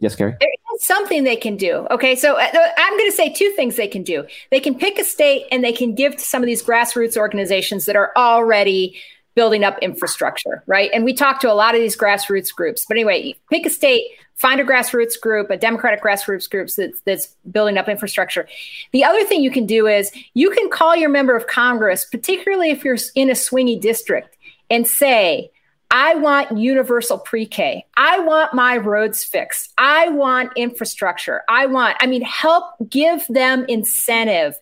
[0.00, 0.34] Yes, Kerry?
[0.78, 1.86] Something they can do.
[1.90, 2.16] Okay.
[2.16, 2.46] So uh,
[2.78, 4.26] I'm going to say two things they can do.
[4.50, 7.84] They can pick a state and they can give to some of these grassroots organizations
[7.84, 8.98] that are already
[9.40, 10.90] building up infrastructure, right?
[10.92, 12.84] And we talk to a lot of these grassroots groups.
[12.86, 17.28] But anyway, pick a state, find a grassroots group, a Democratic grassroots group that's, that's
[17.50, 18.46] building up infrastructure.
[18.92, 22.68] The other thing you can do is you can call your member of Congress, particularly
[22.68, 24.36] if you're in a swingy district,
[24.68, 25.50] and say,
[25.90, 27.86] I want universal pre K.
[27.96, 29.72] I want my roads fixed.
[29.78, 31.40] I want infrastructure.
[31.48, 34.60] I want, I mean, help give them incentive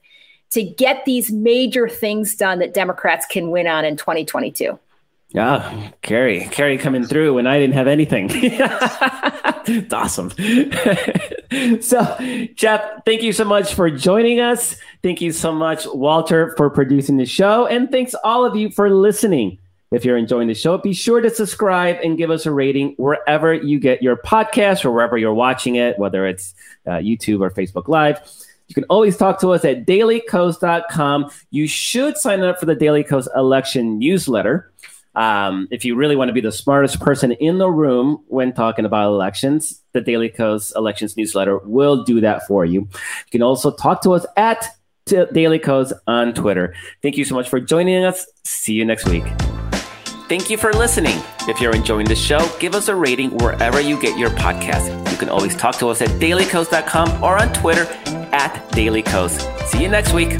[0.50, 4.78] to get these major things done that Democrats can win on in 2022.
[5.30, 8.30] Yeah, Kerry, Kerry coming through when I didn't have anything.
[8.32, 10.30] it's awesome.
[11.82, 14.76] so, Jeff, thank you so much for joining us.
[15.02, 17.66] Thank you so much, Walter, for producing the show.
[17.66, 19.58] And thanks all of you for listening.
[19.90, 23.52] If you're enjoying the show, be sure to subscribe and give us a rating wherever
[23.52, 26.54] you get your podcast or wherever you're watching it, whether it's
[26.86, 28.20] uh, YouTube or Facebook Live.
[28.68, 31.30] You can always talk to us at dailykos.com.
[31.50, 34.72] You should sign up for the Daily Kos election newsletter.
[35.14, 38.84] Um, if you really want to be the smartest person in the room when talking
[38.84, 42.82] about elections, the Daily Kos elections newsletter will do that for you.
[42.82, 44.68] You can also talk to us at
[45.06, 46.74] Daily Kos on Twitter.
[47.02, 48.26] Thank you so much for joining us.
[48.44, 49.24] See you next week.
[50.28, 51.18] Thank you for listening.
[51.48, 55.10] If you're enjoying the show, give us a rating wherever you get your podcast.
[55.10, 57.84] You can always talk to us at dailykos.com or on Twitter
[58.32, 59.66] at dailykos.
[59.68, 60.36] See you next week.